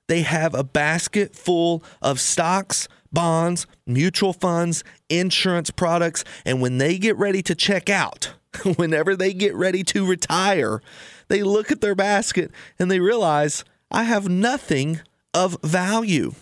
they 0.08 0.22
have 0.22 0.54
a 0.54 0.64
basket 0.64 1.36
full 1.36 1.84
of 2.02 2.18
stocks, 2.18 2.88
bonds, 3.12 3.66
mutual 3.86 4.32
funds, 4.32 4.82
insurance 5.08 5.70
products. 5.70 6.24
And 6.44 6.60
when 6.60 6.78
they 6.78 6.98
get 6.98 7.16
ready 7.16 7.42
to 7.42 7.54
check 7.54 7.88
out, 7.88 8.34
whenever 8.76 9.16
they 9.16 9.32
get 9.32 9.54
ready 9.54 9.82
to 9.84 10.06
retire, 10.06 10.80
they 11.28 11.42
look 11.42 11.70
at 11.70 11.80
their 11.80 11.94
basket 11.94 12.50
and 12.78 12.90
they 12.90 13.00
realize, 13.00 13.64
I 13.90 14.04
have 14.04 14.28
nothing 14.28 15.00
of 15.34 15.56
value. 15.62 16.34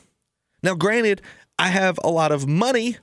Now, 0.63 0.75
granted, 0.75 1.23
I 1.59 1.69
have 1.69 1.99
a 2.03 2.11
lot 2.11 2.33
of 2.33 2.47
money, 2.47 2.97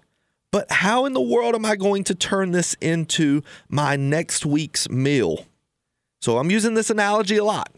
but 0.51 0.71
how 0.71 1.05
in 1.05 1.13
the 1.13 1.21
world 1.21 1.55
am 1.55 1.65
I 1.65 1.75
going 1.75 2.03
to 2.05 2.15
turn 2.15 2.51
this 2.51 2.75
into 2.81 3.41
my 3.69 3.95
next 3.95 4.45
week's 4.45 4.89
meal? 4.89 5.45
So 6.21 6.37
I'm 6.37 6.49
using 6.49 6.73
this 6.73 6.89
analogy 6.89 7.37
a 7.37 7.43
lot. 7.43 7.71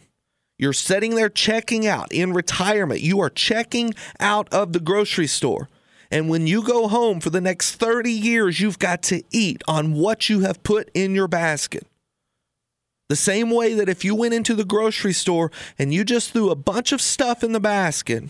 You're 0.57 0.73
sitting 0.73 1.15
there 1.15 1.29
checking 1.29 1.85
out 1.85 2.11
in 2.11 2.33
retirement. 2.33 3.01
You 3.01 3.19
are 3.19 3.29
checking 3.29 3.93
out 4.19 4.51
of 4.53 4.73
the 4.73 4.79
grocery 4.79 5.27
store. 5.27 5.69
And 6.09 6.29
when 6.29 6.47
you 6.47 6.63
go 6.63 6.87
home 6.87 7.19
for 7.19 7.29
the 7.29 7.41
next 7.41 7.75
30 7.75 8.11
years, 8.11 8.59
you've 8.59 8.79
got 8.79 9.03
to 9.03 9.23
eat 9.31 9.61
on 9.67 9.93
what 9.93 10.29
you 10.29 10.41
have 10.41 10.63
put 10.63 10.89
in 10.93 11.13
your 11.13 11.27
basket. 11.27 11.85
The 13.09 13.15
same 13.15 13.51
way 13.51 13.73
that 13.73 13.89
if 13.89 14.03
you 14.03 14.15
went 14.15 14.33
into 14.33 14.53
the 14.53 14.65
grocery 14.65 15.13
store 15.13 15.51
and 15.79 15.93
you 15.93 16.03
just 16.03 16.31
threw 16.31 16.49
a 16.49 16.55
bunch 16.55 16.91
of 16.91 17.01
stuff 17.01 17.43
in 17.43 17.53
the 17.53 17.59
basket 17.59 18.25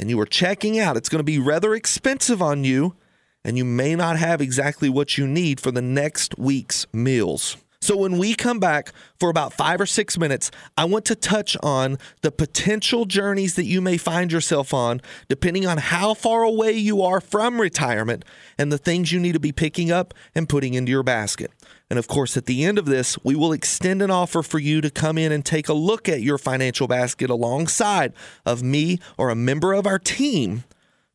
and 0.00 0.10
you 0.10 0.16
were 0.16 0.26
checking 0.26 0.78
out, 0.78 0.96
it's 0.96 1.08
going 1.08 1.20
to 1.20 1.24
be 1.24 1.38
rather 1.38 1.74
expensive 1.74 2.42
on 2.42 2.64
you 2.64 2.96
and 3.44 3.56
you 3.56 3.64
may 3.64 3.94
not 3.94 4.18
have 4.18 4.40
exactly 4.40 4.88
what 4.88 5.16
you 5.16 5.26
need 5.26 5.60
for 5.60 5.70
the 5.70 5.82
next 5.82 6.36
week's 6.36 6.86
meals. 6.92 7.56
So, 7.80 7.96
when 7.96 8.18
we 8.18 8.34
come 8.34 8.58
back 8.58 8.92
for 9.20 9.30
about 9.30 9.52
five 9.52 9.80
or 9.80 9.86
six 9.86 10.18
minutes, 10.18 10.50
I 10.76 10.84
want 10.84 11.04
to 11.06 11.14
touch 11.14 11.56
on 11.62 11.98
the 12.22 12.32
potential 12.32 13.04
journeys 13.04 13.54
that 13.54 13.66
you 13.66 13.80
may 13.80 13.96
find 13.96 14.32
yourself 14.32 14.74
on, 14.74 15.00
depending 15.28 15.64
on 15.64 15.78
how 15.78 16.14
far 16.14 16.42
away 16.42 16.72
you 16.72 17.02
are 17.02 17.20
from 17.20 17.60
retirement 17.60 18.24
and 18.58 18.72
the 18.72 18.78
things 18.78 19.12
you 19.12 19.20
need 19.20 19.34
to 19.34 19.40
be 19.40 19.52
picking 19.52 19.92
up 19.92 20.12
and 20.34 20.48
putting 20.48 20.74
into 20.74 20.90
your 20.90 21.04
basket. 21.04 21.52
And 21.88 22.00
of 22.00 22.08
course, 22.08 22.36
at 22.36 22.46
the 22.46 22.64
end 22.64 22.78
of 22.78 22.86
this, 22.86 23.16
we 23.24 23.36
will 23.36 23.52
extend 23.52 24.02
an 24.02 24.10
offer 24.10 24.42
for 24.42 24.58
you 24.58 24.80
to 24.80 24.90
come 24.90 25.16
in 25.16 25.30
and 25.30 25.44
take 25.44 25.68
a 25.68 25.72
look 25.72 26.08
at 26.08 26.20
your 26.20 26.36
financial 26.36 26.88
basket 26.88 27.30
alongside 27.30 28.12
of 28.44 28.60
me 28.60 28.98
or 29.16 29.30
a 29.30 29.36
member 29.36 29.72
of 29.72 29.86
our 29.86 30.00
team 30.00 30.64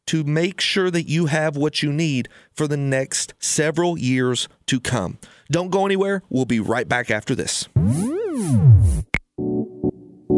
to 0.08 0.24
make 0.24 0.62
sure 0.62 0.92
that 0.92 1.10
you 1.10 1.28
have 1.28 1.56
what 1.56 1.82
you 1.82 1.92
need 1.92 2.30
for 2.54 2.68
the 2.68 2.78
next 2.78 3.34
several 3.40 3.98
years 3.98 4.48
to 4.68 4.80
come. 4.80 5.18
Don't 5.52 5.70
go 5.70 5.86
anywhere. 5.86 6.24
We'll 6.30 6.46
be 6.46 6.60
right 6.60 6.88
back 6.88 7.12
after 7.12 7.36
this. 7.36 7.68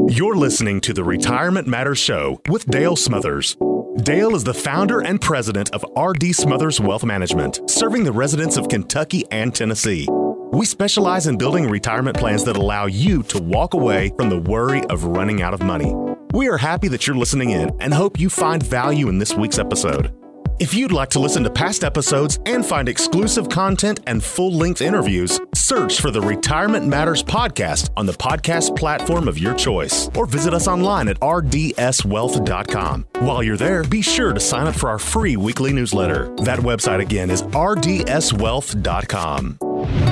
You're 0.07 0.35
listening 0.35 0.81
to 0.81 0.93
the 0.93 1.03
Retirement 1.03 1.67
Matters 1.67 1.97
Show 1.97 2.39
with 2.47 2.65
Dale 2.67 2.95
Smothers. 2.95 3.57
Dale 4.03 4.35
is 4.35 4.43
the 4.43 4.53
founder 4.53 4.99
and 4.99 5.19
president 5.19 5.73
of 5.73 5.85
RD 5.97 6.35
Smothers 6.35 6.79
Wealth 6.79 7.03
Management, 7.03 7.69
serving 7.69 8.03
the 8.03 8.11
residents 8.11 8.57
of 8.57 8.69
Kentucky 8.69 9.23
and 9.31 9.55
Tennessee. 9.55 10.07
We 10.51 10.65
specialize 10.65 11.27
in 11.27 11.37
building 11.37 11.69
retirement 11.69 12.17
plans 12.17 12.43
that 12.43 12.55
allow 12.55 12.85
you 12.85 13.23
to 13.23 13.41
walk 13.41 13.73
away 13.73 14.11
from 14.15 14.29
the 14.29 14.39
worry 14.39 14.83
of 14.85 15.05
running 15.05 15.41
out 15.41 15.53
of 15.53 15.63
money. 15.63 15.93
We 16.35 16.49
are 16.49 16.57
happy 16.57 16.89
that 16.89 17.07
you're 17.07 17.15
listening 17.15 17.51
in 17.51 17.71
and 17.79 17.93
hope 17.93 18.19
you 18.19 18.29
find 18.29 18.61
value 18.61 19.07
in 19.07 19.19
this 19.19 19.35
week's 19.35 19.57
episode. 19.57 20.13
If 20.59 20.73
you'd 20.73 20.91
like 20.91 21.09
to 21.11 21.19
listen 21.19 21.45
to 21.45 21.49
past 21.49 21.85
episodes 21.85 22.39
and 22.45 22.65
find 22.65 22.89
exclusive 22.89 23.47
content 23.47 24.01
and 24.05 24.21
full 24.21 24.51
length 24.51 24.81
interviews, 24.81 25.39
search 25.53 26.01
for 26.01 26.11
the 26.11 26.19
Retirement 26.19 26.85
Matters 26.85 27.23
podcast 27.23 27.89
on 27.95 28.05
the 28.05 28.11
podcast 28.11 28.75
platform 28.75 29.29
of 29.29 29.39
your 29.39 29.53
choice 29.53 30.09
or 30.17 30.25
visit 30.25 30.53
us 30.53 30.67
online 30.67 31.07
at 31.07 31.17
rdswealth.com. 31.21 33.05
While 33.19 33.41
you're 33.41 33.55
there, 33.55 33.85
be 33.85 34.01
sure 34.01 34.33
to 34.33 34.39
sign 34.41 34.67
up 34.67 34.75
for 34.75 34.89
our 34.89 34.99
free 34.99 35.37
weekly 35.37 35.71
newsletter. 35.71 36.35
That 36.43 36.59
website 36.59 36.99
again 36.99 37.31
is 37.31 37.43
rdswealth.com. 37.43 40.04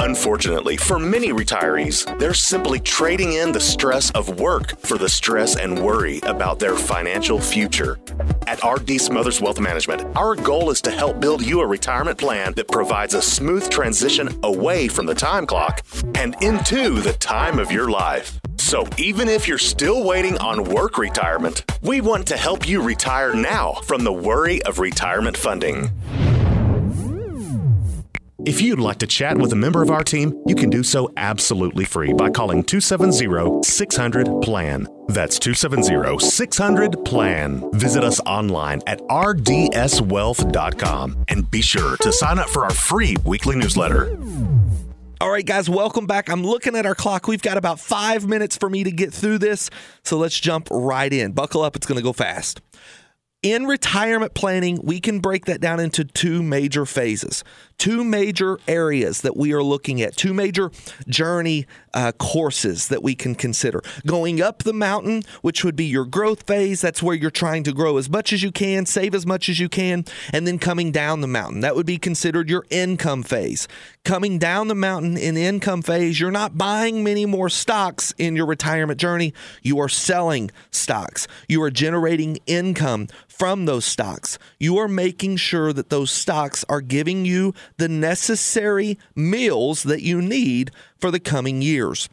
Unfortunately, 0.00 0.76
for 0.76 0.98
many 0.98 1.30
retirees, 1.30 2.06
they're 2.18 2.34
simply 2.34 2.78
trading 2.78 3.32
in 3.32 3.50
the 3.50 3.60
stress 3.60 4.10
of 4.10 4.38
work 4.38 4.78
for 4.80 4.98
the 4.98 5.08
stress 5.08 5.56
and 5.56 5.82
worry 5.82 6.20
about 6.24 6.58
their 6.58 6.76
financial 6.76 7.40
future. 7.40 7.98
At 8.46 8.62
RD 8.62 9.00
Smothers 9.00 9.40
Wealth 9.40 9.58
Management, 9.58 10.16
our 10.16 10.34
goal 10.34 10.70
is 10.70 10.80
to 10.82 10.90
help 10.90 11.18
build 11.18 11.44
you 11.44 11.60
a 11.60 11.66
retirement 11.66 12.18
plan 12.18 12.52
that 12.54 12.68
provides 12.68 13.14
a 13.14 13.22
smooth 13.22 13.68
transition 13.70 14.38
away 14.42 14.86
from 14.86 15.06
the 15.06 15.14
time 15.14 15.46
clock 15.46 15.84
and 16.14 16.36
into 16.42 17.00
the 17.00 17.14
time 17.14 17.58
of 17.58 17.72
your 17.72 17.90
life. 17.90 18.38
So, 18.58 18.86
even 18.98 19.28
if 19.28 19.48
you're 19.48 19.58
still 19.58 20.04
waiting 20.04 20.36
on 20.38 20.64
work 20.64 20.98
retirement, 20.98 21.64
we 21.82 22.00
want 22.00 22.26
to 22.28 22.36
help 22.36 22.68
you 22.68 22.82
retire 22.82 23.34
now 23.34 23.74
from 23.84 24.04
the 24.04 24.12
worry 24.12 24.62
of 24.62 24.78
retirement 24.78 25.36
funding. 25.36 25.90
If 28.46 28.62
you'd 28.62 28.78
like 28.78 28.98
to 28.98 29.08
chat 29.08 29.36
with 29.36 29.52
a 29.52 29.56
member 29.56 29.82
of 29.82 29.90
our 29.90 30.04
team, 30.04 30.40
you 30.46 30.54
can 30.54 30.70
do 30.70 30.84
so 30.84 31.10
absolutely 31.16 31.84
free 31.84 32.12
by 32.12 32.30
calling 32.30 32.62
270 32.62 33.64
600 33.64 34.26
PLAN. 34.40 34.86
That's 35.08 35.40
270 35.40 36.20
600 36.20 37.04
PLAN. 37.04 37.68
Visit 37.72 38.04
us 38.04 38.20
online 38.20 38.82
at 38.86 39.00
rdswealth.com 39.00 41.24
and 41.26 41.50
be 41.50 41.60
sure 41.60 41.96
to 41.96 42.12
sign 42.12 42.38
up 42.38 42.48
for 42.48 42.62
our 42.62 42.70
free 42.70 43.16
weekly 43.24 43.56
newsletter. 43.56 44.16
All 45.20 45.32
right, 45.32 45.44
guys, 45.44 45.68
welcome 45.68 46.06
back. 46.06 46.30
I'm 46.30 46.44
looking 46.44 46.76
at 46.76 46.86
our 46.86 46.94
clock. 46.94 47.26
We've 47.26 47.42
got 47.42 47.56
about 47.56 47.80
five 47.80 48.28
minutes 48.28 48.56
for 48.56 48.70
me 48.70 48.84
to 48.84 48.92
get 48.92 49.12
through 49.12 49.38
this. 49.38 49.70
So 50.04 50.18
let's 50.18 50.38
jump 50.38 50.68
right 50.70 51.12
in. 51.12 51.32
Buckle 51.32 51.62
up, 51.62 51.74
it's 51.74 51.86
going 51.86 51.98
to 51.98 52.04
go 52.04 52.12
fast. 52.12 52.60
In 53.42 53.66
retirement 53.66 54.34
planning, 54.34 54.80
we 54.82 54.98
can 54.98 55.20
break 55.20 55.44
that 55.44 55.60
down 55.60 55.78
into 55.78 56.04
two 56.04 56.42
major 56.42 56.84
phases, 56.84 57.44
two 57.78 58.04
major 58.04 58.58
areas 58.66 59.20
that 59.22 59.36
we 59.36 59.52
are 59.52 59.62
looking 59.62 60.00
at, 60.02 60.16
two 60.16 60.32
major 60.32 60.70
journey 61.08 61.66
uh, 61.94 62.12
courses 62.12 62.88
that 62.88 63.02
we 63.02 63.14
can 63.14 63.34
consider. 63.34 63.82
Going 64.06 64.40
up 64.42 64.62
the 64.62 64.72
mountain, 64.72 65.22
which 65.42 65.64
would 65.64 65.76
be 65.76 65.86
your 65.86 66.04
growth 66.04 66.46
phase, 66.46 66.80
that's 66.80 67.02
where 67.02 67.14
you're 67.14 67.30
trying 67.30 67.64
to 67.64 67.72
grow 67.72 67.96
as 67.96 68.10
much 68.10 68.32
as 68.32 68.42
you 68.42 68.52
can, 68.52 68.86
save 68.86 69.14
as 69.14 69.26
much 69.26 69.48
as 69.48 69.58
you 69.58 69.68
can, 69.68 70.04
and 70.32 70.46
then 70.46 70.58
coming 70.58 70.92
down 70.92 71.20
the 71.20 71.26
mountain, 71.26 71.60
that 71.60 71.74
would 71.74 71.86
be 71.86 71.98
considered 71.98 72.50
your 72.50 72.66
income 72.70 73.22
phase. 73.22 73.66
Coming 74.04 74.38
down 74.38 74.68
the 74.68 74.74
mountain 74.74 75.16
in 75.16 75.34
the 75.34 75.44
income 75.44 75.82
phase, 75.82 76.20
you're 76.20 76.30
not 76.30 76.58
buying 76.58 77.02
many 77.02 77.26
more 77.26 77.48
stocks 77.48 78.14
in 78.18 78.36
your 78.36 78.46
retirement 78.46 79.00
journey, 79.00 79.32
you 79.62 79.78
are 79.78 79.88
selling 79.88 80.50
stocks, 80.70 81.26
you 81.48 81.62
are 81.62 81.70
generating 81.70 82.38
income 82.46 83.08
from 83.36 83.66
those 83.66 83.84
stocks. 83.84 84.38
You 84.58 84.78
are 84.78 84.88
making 84.88 85.36
sure 85.36 85.72
that 85.72 85.90
those 85.90 86.10
stocks 86.10 86.64
are 86.70 86.80
giving 86.80 87.26
you 87.26 87.52
the 87.76 87.88
necessary 87.88 88.98
meals 89.14 89.82
that 89.84 90.02
you 90.02 90.20
need 90.20 90.70
for 90.98 91.10
the 91.10 91.20
coming 91.20 91.62
years. 91.62 92.08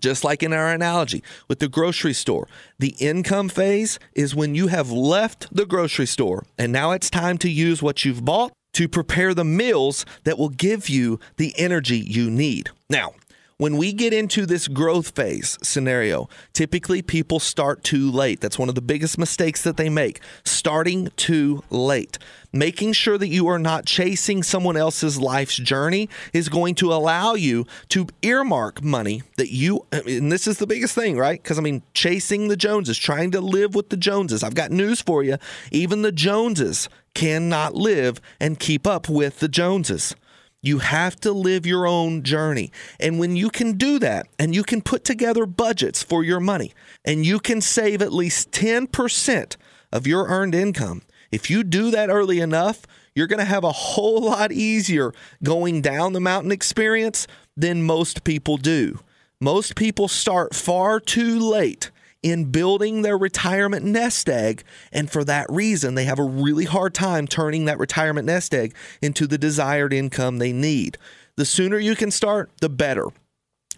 Just 0.00 0.24
like 0.24 0.42
in 0.42 0.52
our 0.52 0.68
analogy 0.68 1.22
with 1.46 1.60
the 1.60 1.68
grocery 1.68 2.12
store, 2.12 2.48
the 2.78 2.96
income 2.98 3.48
phase 3.48 4.00
is 4.14 4.34
when 4.34 4.54
you 4.54 4.66
have 4.66 4.90
left 4.90 5.46
the 5.54 5.64
grocery 5.64 6.06
store 6.06 6.44
and 6.58 6.72
now 6.72 6.90
it's 6.90 7.08
time 7.08 7.38
to 7.38 7.48
use 7.48 7.82
what 7.82 8.04
you've 8.04 8.24
bought 8.24 8.52
to 8.74 8.88
prepare 8.88 9.34
the 9.34 9.44
meals 9.44 10.04
that 10.24 10.38
will 10.38 10.48
give 10.48 10.88
you 10.88 11.20
the 11.36 11.54
energy 11.56 11.98
you 11.98 12.30
need. 12.30 12.70
Now, 12.90 13.14
when 13.56 13.76
we 13.76 13.92
get 13.92 14.12
into 14.12 14.46
this 14.46 14.68
growth 14.68 15.14
phase 15.14 15.58
scenario, 15.62 16.28
typically 16.52 17.02
people 17.02 17.38
start 17.38 17.84
too 17.84 18.10
late. 18.10 18.40
That's 18.40 18.58
one 18.58 18.68
of 18.68 18.74
the 18.74 18.82
biggest 18.82 19.18
mistakes 19.18 19.62
that 19.62 19.76
they 19.76 19.88
make, 19.88 20.20
starting 20.44 21.08
too 21.16 21.62
late. 21.70 22.18
Making 22.52 22.92
sure 22.92 23.16
that 23.16 23.28
you 23.28 23.48
are 23.48 23.58
not 23.58 23.86
chasing 23.86 24.42
someone 24.42 24.76
else's 24.76 25.18
life's 25.18 25.56
journey 25.56 26.08
is 26.32 26.48
going 26.48 26.74
to 26.76 26.92
allow 26.92 27.34
you 27.34 27.66
to 27.88 28.08
earmark 28.22 28.82
money 28.82 29.22
that 29.36 29.50
you, 29.50 29.86
and 29.90 30.30
this 30.30 30.46
is 30.46 30.58
the 30.58 30.66
biggest 30.66 30.94
thing, 30.94 31.16
right? 31.16 31.42
Because 31.42 31.58
I 31.58 31.62
mean, 31.62 31.82
chasing 31.94 32.48
the 32.48 32.56
Joneses, 32.56 32.98
trying 32.98 33.30
to 33.30 33.40
live 33.40 33.74
with 33.74 33.88
the 33.88 33.96
Joneses. 33.96 34.42
I've 34.42 34.54
got 34.54 34.70
news 34.70 35.00
for 35.00 35.22
you. 35.22 35.38
Even 35.70 36.02
the 36.02 36.12
Joneses 36.12 36.88
cannot 37.14 37.74
live 37.74 38.20
and 38.40 38.58
keep 38.58 38.86
up 38.86 39.08
with 39.08 39.40
the 39.40 39.48
Joneses. 39.48 40.14
You 40.64 40.78
have 40.78 41.16
to 41.20 41.32
live 41.32 41.66
your 41.66 41.88
own 41.88 42.22
journey. 42.22 42.70
And 43.00 43.18
when 43.18 43.34
you 43.34 43.50
can 43.50 43.72
do 43.72 43.98
that 43.98 44.28
and 44.38 44.54
you 44.54 44.62
can 44.62 44.80
put 44.80 45.04
together 45.04 45.44
budgets 45.44 46.04
for 46.04 46.22
your 46.22 46.38
money 46.38 46.72
and 47.04 47.26
you 47.26 47.40
can 47.40 47.60
save 47.60 48.00
at 48.00 48.12
least 48.12 48.52
10% 48.52 49.56
of 49.92 50.06
your 50.06 50.26
earned 50.28 50.54
income, 50.54 51.02
if 51.32 51.50
you 51.50 51.64
do 51.64 51.90
that 51.90 52.10
early 52.10 52.38
enough, 52.38 52.82
you're 53.12 53.26
going 53.26 53.40
to 53.40 53.44
have 53.44 53.64
a 53.64 53.72
whole 53.72 54.22
lot 54.22 54.52
easier 54.52 55.12
going 55.42 55.82
down 55.82 56.12
the 56.12 56.20
mountain 56.20 56.52
experience 56.52 57.26
than 57.56 57.82
most 57.82 58.22
people 58.22 58.56
do. 58.56 59.00
Most 59.40 59.74
people 59.74 60.06
start 60.06 60.54
far 60.54 61.00
too 61.00 61.40
late 61.40 61.90
in 62.22 62.46
building 62.46 63.02
their 63.02 63.18
retirement 63.18 63.84
nest 63.84 64.28
egg. 64.28 64.62
And 64.92 65.10
for 65.10 65.24
that 65.24 65.46
reason, 65.50 65.94
they 65.94 66.04
have 66.04 66.18
a 66.18 66.24
really 66.24 66.64
hard 66.64 66.94
time 66.94 67.26
turning 67.26 67.64
that 67.64 67.78
retirement 67.78 68.26
nest 68.26 68.54
egg 68.54 68.74
into 69.00 69.26
the 69.26 69.38
desired 69.38 69.92
income 69.92 70.38
they 70.38 70.52
need. 70.52 70.98
The 71.36 71.44
sooner 71.44 71.78
you 71.78 71.96
can 71.96 72.10
start, 72.10 72.50
the 72.60 72.68
better. 72.68 73.08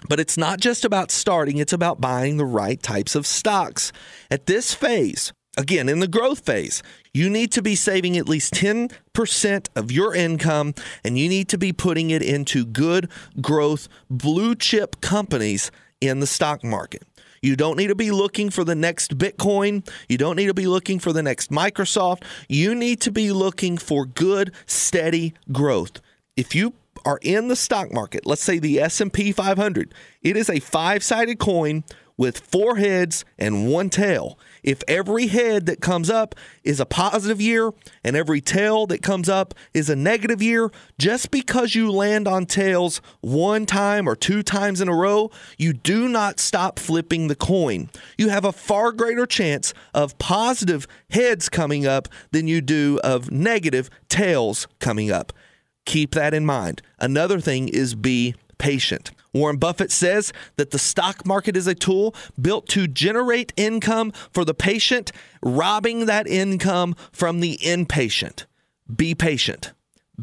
But 0.09 0.21
it's 0.21 0.37
not 0.37 0.61
just 0.61 0.85
about 0.85 1.11
starting, 1.11 1.59
it's 1.59 1.73
about 1.73 2.01
buying 2.01 2.37
the 2.37 2.45
right 2.45 2.83
types 2.83 3.15
of 3.15 3.27
stocks. 3.27 3.93
At 4.31 4.47
this 4.47 4.75
phase, 4.75 5.33
again, 5.57 5.89
in 5.89 6.01
the 6.01 6.09
growth 6.09 6.41
phase, 6.41 6.83
you 7.15 7.31
need 7.31 7.53
to 7.53 7.63
be 7.63 7.75
saving 7.75 8.17
at 8.19 8.29
least 8.29 8.55
10% 8.55 9.69
of 9.77 9.93
your 9.93 10.15
income 10.15 10.75
and 11.05 11.17
you 11.17 11.29
need 11.29 11.49
to 11.49 11.59
be 11.59 11.73
putting 11.73 12.11
it 12.11 12.23
into 12.23 12.67
good 12.67 13.09
growth 13.41 13.89
blue 14.11 14.55
chip 14.55 15.01
companies 15.01 15.71
in 16.01 16.21
the 16.21 16.27
stock 16.27 16.63
market. 16.63 17.03
You 17.45 17.57
don't 17.57 17.77
need 17.77 17.89
to 17.89 17.95
be 17.95 18.11
looking 18.11 18.49
for 18.49 18.65
the 18.65 18.75
next 18.75 19.19
Bitcoin. 19.19 19.87
You 20.09 20.17
don't 20.17 20.37
need 20.37 20.47
to 20.47 20.55
be 20.55 20.67
looking 20.67 20.99
for 20.99 21.13
the 21.13 21.23
next 21.23 21.51
Microsoft. 21.51 22.23
You 22.49 22.75
need 22.75 23.03
to 23.03 23.13
be 23.13 23.33
looking 23.33 23.77
for 23.77 24.07
good, 24.07 24.53
steady 24.65 25.35
growth. 25.53 26.01
If 26.39 26.55
you 26.55 26.73
are 27.05 27.19
in 27.21 27.49
the 27.49 27.57
stock 27.57 27.93
market, 27.93 28.25
let's 28.25 28.43
say 28.43 28.59
the 28.59 28.81
S&P 28.81 29.31
500, 29.31 29.93
it 30.23 30.39
is 30.39 30.49
a 30.49 30.59
five-sided 30.59 31.39
coin 31.39 31.85
with 32.17 32.39
four 32.39 32.77
heads 32.77 33.25
and 33.39 33.71
one 33.71 33.91
tail. 33.91 34.39
If 34.63 34.83
every 34.89 35.27
head 35.27 35.67
that 35.67 35.81
comes 35.81 36.09
up 36.09 36.35
is 36.63 36.81
a 36.81 36.87
positive 36.87 37.41
year 37.41 37.73
and 38.03 38.17
every 38.17 38.41
tail 38.41 38.87
that 38.87 39.03
comes 39.03 39.29
up 39.29 39.55
is 39.75 39.91
a 39.91 39.97
negative 39.97 40.41
year, 40.41 40.71
just 40.99 41.31
because 41.31 41.75
you 41.75 41.91
land 41.91 42.29
on 42.29 42.47
tails 42.47 43.01
one 43.21 43.67
time 43.67 44.09
or 44.09 44.17
two 44.17 44.43
times 44.43 44.81
in 44.81 44.89
a 44.89 44.95
row, 44.95 45.31
you 45.59 45.73
do 45.73 46.09
not 46.09 46.41
stop 46.41 46.79
flipping 46.79 47.29
the 47.29 47.35
coin. 47.35 47.91
You 48.17 48.29
have 48.29 48.45
a 48.45 48.53
far 48.53 48.93
greater 48.93 49.27
chance 49.27 49.75
of 49.93 50.17
positive 50.19 50.87
heads 51.11 51.49
coming 51.49 51.87
up 51.87 52.09
than 52.31 52.49
you 52.49 52.61
do 52.61 53.01
of 53.03 53.31
negative 53.31 53.91
tails 54.09 54.67
coming 54.79 55.11
up. 55.11 55.33
Keep 55.85 56.13
that 56.13 56.33
in 56.33 56.47
mind. 56.47 56.81
Another 56.99 57.41
thing 57.41 57.69
is 57.69 57.95
be 57.95 58.35
patient. 58.57 59.11
Warren 59.35 59.57
Buffett 59.57 59.91
says 59.91 60.33
that 60.57 60.71
the 60.71 60.79
stock 60.79 61.27
market 61.27 61.57
is 61.57 61.67
a 61.67 61.75
tool 61.75 62.15
built 62.41 62.69
to 62.69 62.87
generate 62.87 63.53
income 63.57 64.13
for 64.33 64.45
the 64.45 64.55
patient, 64.55 65.11
robbing 65.43 66.07
that 66.07 66.27
income 66.27 66.95
from 67.13 67.41
the 67.41 67.59
inpatient. 67.59 68.47
Be 68.95 69.15
patient. 69.15 69.73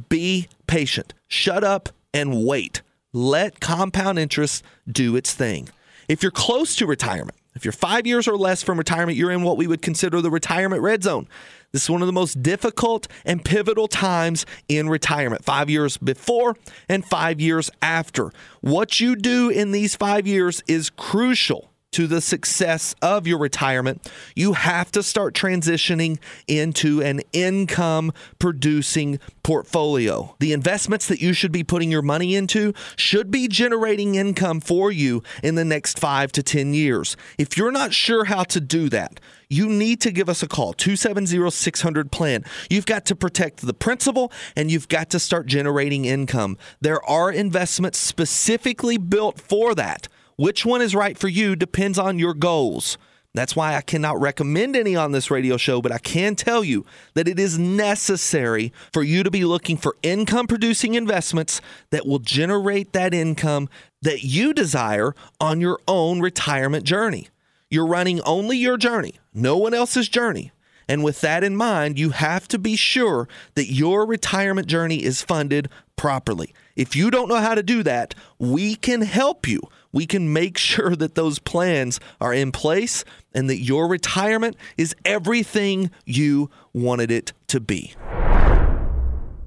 Be 0.10 0.48
patient. 0.66 1.14
Shut 1.28 1.64
up 1.64 1.90
and 2.14 2.46
wait. 2.46 2.82
Let 3.12 3.60
compound 3.60 4.18
interest 4.18 4.64
do 4.90 5.18
its 5.18 5.34
thing. 5.34 5.68
If 6.08 6.24
you're 6.24 6.32
close 6.32 6.76
to 6.78 6.86
retirement, 6.88 7.38
If 7.54 7.66
you're 7.66 7.74
five 7.74 8.08
years 8.08 8.28
or 8.28 8.38
less 8.38 8.64
from 8.64 8.78
retirement, 8.78 9.18
you're 9.18 9.32
in 9.32 9.44
what 9.44 9.58
we 9.58 9.68
would 9.68 9.82
consider 9.82 10.22
the 10.22 10.32
retirement 10.32 10.82
red 10.82 11.04
zone. 11.04 11.28
This 11.74 11.84
is 11.84 11.90
one 11.90 12.02
of 12.02 12.08
the 12.08 12.14
most 12.14 12.44
difficult 12.44 13.08
and 13.24 13.44
pivotal 13.46 13.88
times 13.88 14.46
in 14.68 14.90
retirement 14.90 15.46
five 15.46 15.70
years 15.70 15.98
before 15.98 16.58
and 16.90 17.06
five 17.06 17.40
years 17.40 17.70
after. 17.82 18.32
What 18.60 19.00
you 19.00 19.16
do 19.16 19.50
in 19.50 19.72
these 19.72 19.96
five 19.96 20.28
years 20.28 20.62
is 20.68 20.90
crucial 20.90 21.71
to 21.92 22.08
the 22.08 22.22
success 22.22 22.96
of 23.02 23.28
your 23.28 23.38
retirement, 23.38 24.10
you 24.34 24.54
have 24.54 24.92
to 24.94 25.04
start 25.04 25.34
transitioning 25.34 26.18
into 26.48 27.02
an 27.02 27.22
income 27.34 28.14
producing 28.40 29.20
portfolio. 29.44 30.34
The 30.40 30.54
investments 30.54 31.08
that 31.08 31.22
you 31.22 31.34
should 31.34 31.52
be 31.52 31.66
putting 31.66 31.92
your 31.92 32.02
money 32.02 32.34
into 32.34 32.74
should 32.96 33.30
be 33.30 33.50
generating 33.50 34.16
income 34.16 34.62
for 34.62 34.90
you 34.90 35.22
in 35.44 35.56
the 35.56 35.66
next 35.66 36.00
five 36.00 36.32
to 36.34 36.44
10 36.44 36.74
years. 36.74 37.18
If 37.38 37.58
you're 37.58 37.74
not 37.74 37.94
sure 37.94 38.24
how 38.26 38.44
to 38.46 38.62
do 38.62 38.88
that, 38.90 39.20
you 39.50 39.68
need 39.68 40.00
to 40.00 40.12
give 40.12 40.30
us 40.30 40.42
a 40.42 40.48
call 40.48 40.72
270 40.72 41.52
600 41.52 42.10
plan. 42.10 42.46
You've 42.70 42.86
got 42.86 43.06
to 43.08 43.18
protect 43.18 43.58
the 43.58 43.74
principal 43.74 44.32
and 44.56 44.72
you've 44.72 44.88
got 44.88 45.10
to 45.10 45.20
start 45.20 45.46
generating 45.46 46.06
income. 46.06 46.58
There 46.80 47.04
are 47.04 47.30
investments 47.30 47.98
specifically 47.98 48.98
built 48.98 49.42
for 49.42 49.76
that. 49.76 50.08
Which 50.36 50.66
one 50.66 50.82
is 50.82 50.96
right 50.96 51.18
for 51.18 51.28
you 51.28 51.56
depends 51.56 52.00
on 52.00 52.20
your 52.20 52.34
goals. 52.34 52.98
That's 53.34 53.56
why 53.56 53.76
I 53.76 53.82
cannot 53.82 54.20
recommend 54.20 54.76
any 54.76 54.96
on 54.96 55.14
this 55.14 55.32
radio 55.32 55.56
show, 55.56 55.82
but 55.82 55.92
I 55.92 56.00
can 56.00 56.36
tell 56.36 56.66
you 56.66 56.86
that 57.14 57.30
it 57.30 57.40
is 57.40 57.58
necessary 57.58 58.74
for 58.92 59.04
you 59.04 59.24
to 59.24 59.32
be 59.32 59.46
looking 59.46 59.78
for 59.78 59.96
income 60.04 60.48
producing 60.48 60.96
investments 60.96 61.62
that 61.92 62.06
will 62.06 62.20
generate 62.20 62.92
that 62.92 63.14
income 63.14 63.70
that 64.02 64.24
you 64.24 64.54
desire 64.54 65.16
on 65.40 65.62
your 65.62 65.80
own 65.88 66.20
retirement 66.20 66.84
journey. 66.84 67.30
You're 67.70 67.88
running 67.88 68.20
only 68.22 68.58
your 68.58 68.76
journey, 68.76 69.14
no 69.34 69.56
one 69.56 69.74
else's 69.74 70.10
journey. 70.10 70.52
And 70.90 71.06
with 71.06 71.22
that 71.22 71.42
in 71.42 71.56
mind, 71.56 71.98
you 71.98 72.10
have 72.10 72.50
to 72.50 72.60
be 72.60 72.76
sure 72.76 73.30
that 73.56 73.72
your 73.72 74.06
retirement 74.06 74.68
journey 74.68 75.04
is 75.04 75.22
funded 75.22 75.70
properly. 75.96 76.54
If 76.76 76.98
you 76.98 77.10
don't 77.10 77.30
know 77.30 77.40
how 77.40 77.56
to 77.56 77.64
do 77.64 77.82
that, 77.84 78.14
we 78.40 78.76
can 78.76 79.04
help 79.04 79.48
you 79.48 79.62
we 79.92 80.06
can 80.06 80.32
make 80.34 80.58
sure 80.58 80.96
that 80.96 81.16
those 81.16 81.40
plans 81.40 82.00
are 82.20 82.34
in 82.34 82.52
place 82.52 83.04
and 83.34 83.50
that 83.50 83.58
your 83.58 83.88
retirement 83.88 84.56
is 84.78 84.96
everything 85.06 85.92
you 86.06 86.50
wanted 86.74 87.12
it 87.12 87.34
to 87.48 87.60
be. 87.60 87.94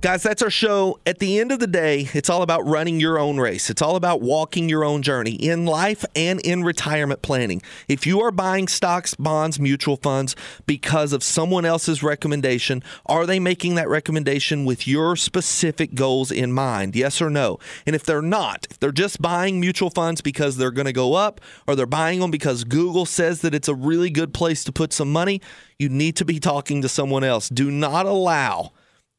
Guys, 0.05 0.23
that's 0.23 0.43
our 0.43 0.51
show. 0.51 1.01
At 1.07 1.19
the 1.19 1.41
end 1.41 1.51
of 1.51 1.61
the 1.61 1.67
day, 1.67 2.11
it's 2.13 2.29
all 2.29 2.43
about 2.43 2.67
running 2.67 3.01
your 3.01 3.19
own 3.19 3.41
race. 3.41 3.71
It's 3.71 3.81
all 3.81 3.97
about 3.97 4.21
walking 4.21 4.69
your 4.69 4.85
own 4.85 5.01
journey 5.01 5.33
in 5.33 5.65
life 5.65 6.05
and 6.15 6.41
in 6.43 6.63
retirement 6.63 7.23
planning. 7.23 7.63
If 7.89 8.07
you 8.07 8.21
are 8.21 8.31
buying 8.31 8.69
stocks, 8.69 9.15
bonds, 9.15 9.59
mutual 9.59 9.97
funds 9.97 10.37
because 10.67 11.15
of 11.15 11.23
someone 11.23 11.65
else's 11.65 12.03
recommendation, 12.03 12.83
are 13.07 13.25
they 13.25 13.41
making 13.41 13.77
that 13.77 13.89
recommendation 13.89 14.67
with 14.67 14.87
your 14.87 15.17
specific 15.17 15.95
goals 15.95 16.31
in 16.31 16.53
mind? 16.53 16.95
Yes 16.95 17.23
or 17.23 17.31
no? 17.31 17.59
And 17.87 17.97
if 17.97 18.05
they're 18.05 18.21
not, 18.21 18.67
if 18.71 18.79
they're 18.79 18.93
just 18.93 19.23
buying 19.23 19.59
mutual 19.59 19.89
funds 19.89 20.21
because 20.21 20.59
they're 20.59 20.71
going 20.71 20.85
to 20.85 20.93
go 20.93 21.15
up 21.15 21.41
or 21.67 21.75
they're 21.75 21.87
buying 21.87 22.21
them 22.21 22.31
because 22.31 22.65
Google 22.65 23.07
says 23.07 23.41
that 23.41 23.55
it's 23.55 23.69
a 23.69 23.75
really 23.75 24.11
good 24.11 24.35
place 24.35 24.65
to 24.65 24.71
put 24.71 24.93
some 24.93 25.11
money, 25.11 25.41
you 25.79 25.89
need 25.89 26.15
to 26.17 26.27
be 26.27 26.39
talking 26.39 26.83
to 26.83 26.91
someone 26.91 27.25
else. 27.25 27.49
Do 27.49 27.71
not 27.71 28.05
allow 28.05 28.73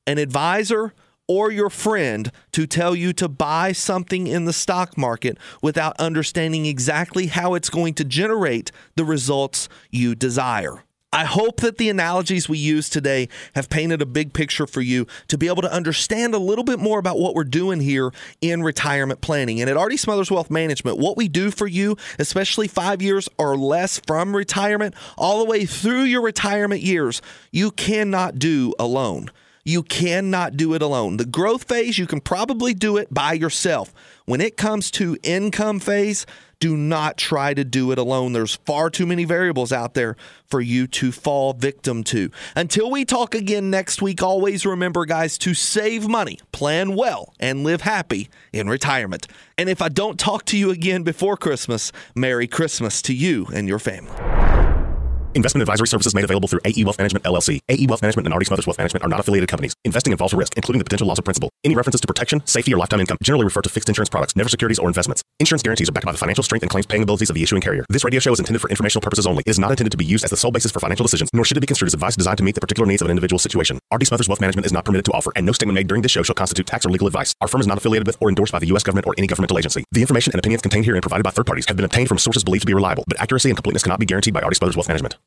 an 0.07 0.17
advisor 0.17 0.93
or 1.27 1.51
your 1.51 1.69
friend 1.69 2.31
to 2.51 2.67
tell 2.67 2.95
you 2.95 3.13
to 3.13 3.27
buy 3.27 3.71
something 3.71 4.27
in 4.27 4.45
the 4.45 4.53
stock 4.53 4.97
market 4.97 5.37
without 5.61 5.99
understanding 5.99 6.65
exactly 6.65 7.27
how 7.27 7.53
it's 7.53 7.69
going 7.69 7.93
to 7.95 8.03
generate 8.03 8.71
the 8.95 9.05
results 9.05 9.67
you 9.89 10.15
desire. 10.15 10.83
I 11.15 11.23
hope 11.23 11.61
that 11.61 11.77
the 11.77 11.89
analogies 11.89 12.49
we 12.49 12.57
use 12.57 12.89
today 12.89 13.29
have 13.55 13.69
painted 13.69 14.01
a 14.01 14.05
big 14.05 14.33
picture 14.33 14.67
for 14.67 14.81
you 14.81 15.07
to 15.29 15.37
be 15.37 15.47
able 15.47 15.61
to 15.61 15.71
understand 15.71 16.33
a 16.33 16.39
little 16.39 16.65
bit 16.65 16.77
more 16.77 16.99
about 16.99 17.17
what 17.17 17.35
we're 17.35 17.45
doing 17.45 17.79
here 17.79 18.11
in 18.41 18.63
retirement 18.63 19.21
planning. 19.21 19.61
And 19.61 19.69
at 19.69 19.81
RD 19.81 19.97
Smothers 19.97 20.29
Wealth 20.29 20.51
Management, 20.51 20.97
what 20.97 21.15
we 21.15 21.29
do 21.29 21.51
for 21.51 21.67
you, 21.67 21.95
especially 22.19 22.67
five 22.67 23.01
years 23.01 23.29
or 23.37 23.55
less 23.55 23.97
from 24.05 24.35
retirement, 24.35 24.93
all 25.17 25.39
the 25.39 25.49
way 25.49 25.65
through 25.65 26.03
your 26.03 26.21
retirement 26.21 26.81
years, 26.81 27.21
you 27.49 27.71
cannot 27.71 28.37
do 28.37 28.73
alone. 28.77 29.29
You 29.67 29.81
cannot 29.81 30.57
do 30.57 30.75
it 30.75 30.83
alone. 30.83 31.17
The 31.17 31.25
growth 31.25 31.63
phase, 31.63 31.97
you 31.97 32.05
can 32.05 32.21
probably 32.21 32.75
do 32.75 32.97
it 32.97 33.11
by 33.11 33.33
yourself. 33.33 33.91
When 34.25 34.39
it 34.39 34.57
comes 34.57 34.91
to 34.91 35.17
income 35.23 35.79
phase, 35.79 36.27
do 36.59 36.77
not 36.77 37.17
try 37.17 37.55
to 37.55 37.63
do 37.63 37.91
it 37.91 37.97
alone. 37.97 38.33
There's 38.33 38.57
far 38.57 38.91
too 38.91 39.07
many 39.07 39.25
variables 39.25 39.71
out 39.71 39.95
there 39.95 40.15
for 40.45 40.61
you 40.61 40.85
to 40.87 41.11
fall 41.11 41.53
victim 41.53 42.03
to. 42.05 42.29
Until 42.55 42.91
we 42.91 43.05
talk 43.05 43.33
again 43.33 43.71
next 43.71 44.03
week, 44.03 44.21
always 44.21 44.67
remember, 44.67 45.03
guys, 45.05 45.35
to 45.39 45.55
save 45.55 46.07
money, 46.07 46.39
plan 46.51 46.95
well, 46.95 47.33
and 47.39 47.63
live 47.63 47.81
happy 47.81 48.29
in 48.53 48.69
retirement. 48.69 49.27
And 49.57 49.67
if 49.67 49.81
I 49.81 49.89
don't 49.89 50.19
talk 50.19 50.45
to 50.45 50.57
you 50.57 50.69
again 50.69 51.01
before 51.01 51.37
Christmas, 51.37 51.91
Merry 52.13 52.47
Christmas 52.47 53.01
to 53.01 53.15
you 53.15 53.47
and 53.51 53.67
your 53.67 53.79
family. 53.79 54.34
Investment 55.35 55.63
advisory 55.63 55.87
services 55.89 56.15
made 56.15 56.23
available 56.23 56.47
through 56.47 56.61
AE 56.63 56.85
Wealth 56.85 56.97
Management 56.97 57.25
LLC. 57.25 57.59
AE 57.67 57.87
Wealth 57.87 58.01
Management 58.01 58.25
and 58.25 58.33
RD 58.33 58.47
Smothers 58.47 58.65
Wealth 58.67 58.77
Management 58.77 59.03
are 59.03 59.09
not 59.09 59.19
affiliated 59.19 59.49
companies. 59.49 59.73
Investing 59.83 60.13
involves 60.13 60.33
risk, 60.33 60.53
including 60.55 60.79
the 60.79 60.85
potential 60.85 61.07
loss 61.07 61.19
of 61.19 61.25
principal. 61.25 61.49
Any 61.65 61.75
references 61.75 61.99
to 61.99 62.07
protection, 62.07 62.41
safety, 62.45 62.73
or 62.73 62.77
lifetime 62.77 63.01
income 63.01 63.17
generally 63.21 63.43
refer 63.43 63.61
to 63.61 63.67
fixed 63.67 63.89
insurance 63.89 64.07
products, 64.09 64.37
never 64.37 64.47
securities 64.47 64.79
or 64.79 64.87
investments. 64.87 65.21
Insurance 65.41 65.61
guarantees 65.61 65.89
are 65.89 65.91
backed 65.91 66.05
by 66.05 66.13
the 66.13 66.17
financial 66.17 66.41
strength 66.41 66.63
and 66.63 66.69
claims 66.69 66.85
paying 66.85 67.03
abilities 67.03 67.29
of 67.29 67.35
the 67.35 67.43
issuing 67.43 67.61
carrier. 67.61 67.85
This 67.89 68.05
radio 68.05 68.21
show 68.21 68.31
is 68.31 68.39
intended 68.39 68.61
for 68.61 68.69
informational 68.69 69.01
purposes 69.01 69.27
only. 69.27 69.43
It 69.45 69.49
is 69.49 69.59
not 69.59 69.71
intended 69.71 69.91
to 69.91 69.97
be 69.97 70.05
used 70.05 70.23
as 70.23 70.29
the 70.29 70.37
sole 70.37 70.51
basis 70.51 70.71
for 70.71 70.79
financial 70.79 71.03
decisions, 71.03 71.29
nor 71.33 71.43
should 71.43 71.57
it 71.57 71.61
be 71.61 71.67
construed 71.67 71.87
as 71.87 71.93
advice 71.93 72.15
designed 72.15 72.37
to 72.37 72.43
meet 72.45 72.55
the 72.55 72.61
particular 72.61 72.87
needs 72.87 73.01
of 73.01 73.07
an 73.07 73.11
individual 73.11 73.37
situation. 73.37 73.77
RD 73.93 74.07
Smothers 74.07 74.29
Wealth 74.29 74.39
Management 74.39 74.65
is 74.65 74.71
not 74.71 74.85
permitted 74.85 75.03
to 75.03 75.11
offer, 75.11 75.33
and 75.35 75.45
no 75.45 75.51
statement 75.51 75.75
made 75.75 75.87
during 75.87 76.01
this 76.01 76.13
show 76.13 76.23
shall 76.23 76.35
constitute 76.35 76.65
tax 76.65 76.85
or 76.85 76.89
legal 76.89 77.07
advice. 77.07 77.33
Our 77.41 77.49
firm 77.49 77.59
is 77.59 77.67
not 77.67 77.77
affiliated 77.77 78.07
with 78.07 78.15
or 78.21 78.29
endorsed 78.29 78.53
by 78.53 78.59
the 78.59 78.67
U.S. 78.67 78.83
government 78.83 79.05
or 79.05 79.13
any 79.17 79.27
governmental 79.27 79.57
agency. 79.57 79.83
The 79.91 79.99
information 79.99 80.31
and 80.31 80.39
opinions 80.39 80.61
contained 80.61 80.85
herein 80.85 81.01
provided 81.01 81.25
by 81.25 81.31
third 81.31 81.45
parties 81.45 81.65
have 81.67 81.75
been 81.75 81.85
obtained 81.85 82.07
from 82.07 82.19
sources 82.19 82.45
believed 82.45 82.61
to 82.61 82.67
be 82.67 82.73
reliable, 82.73 83.03
but 83.05 83.19
accuracy 83.19 83.49
and 83.49 83.57
completeness 83.57 83.83
cannot 83.83 83.99
be 83.99 84.05
guaranteed 84.05 84.33
by 84.33 84.39
RD 84.39 84.55
Smothers 84.55 84.77
Wealth 84.77 84.87
Management. 84.87 85.17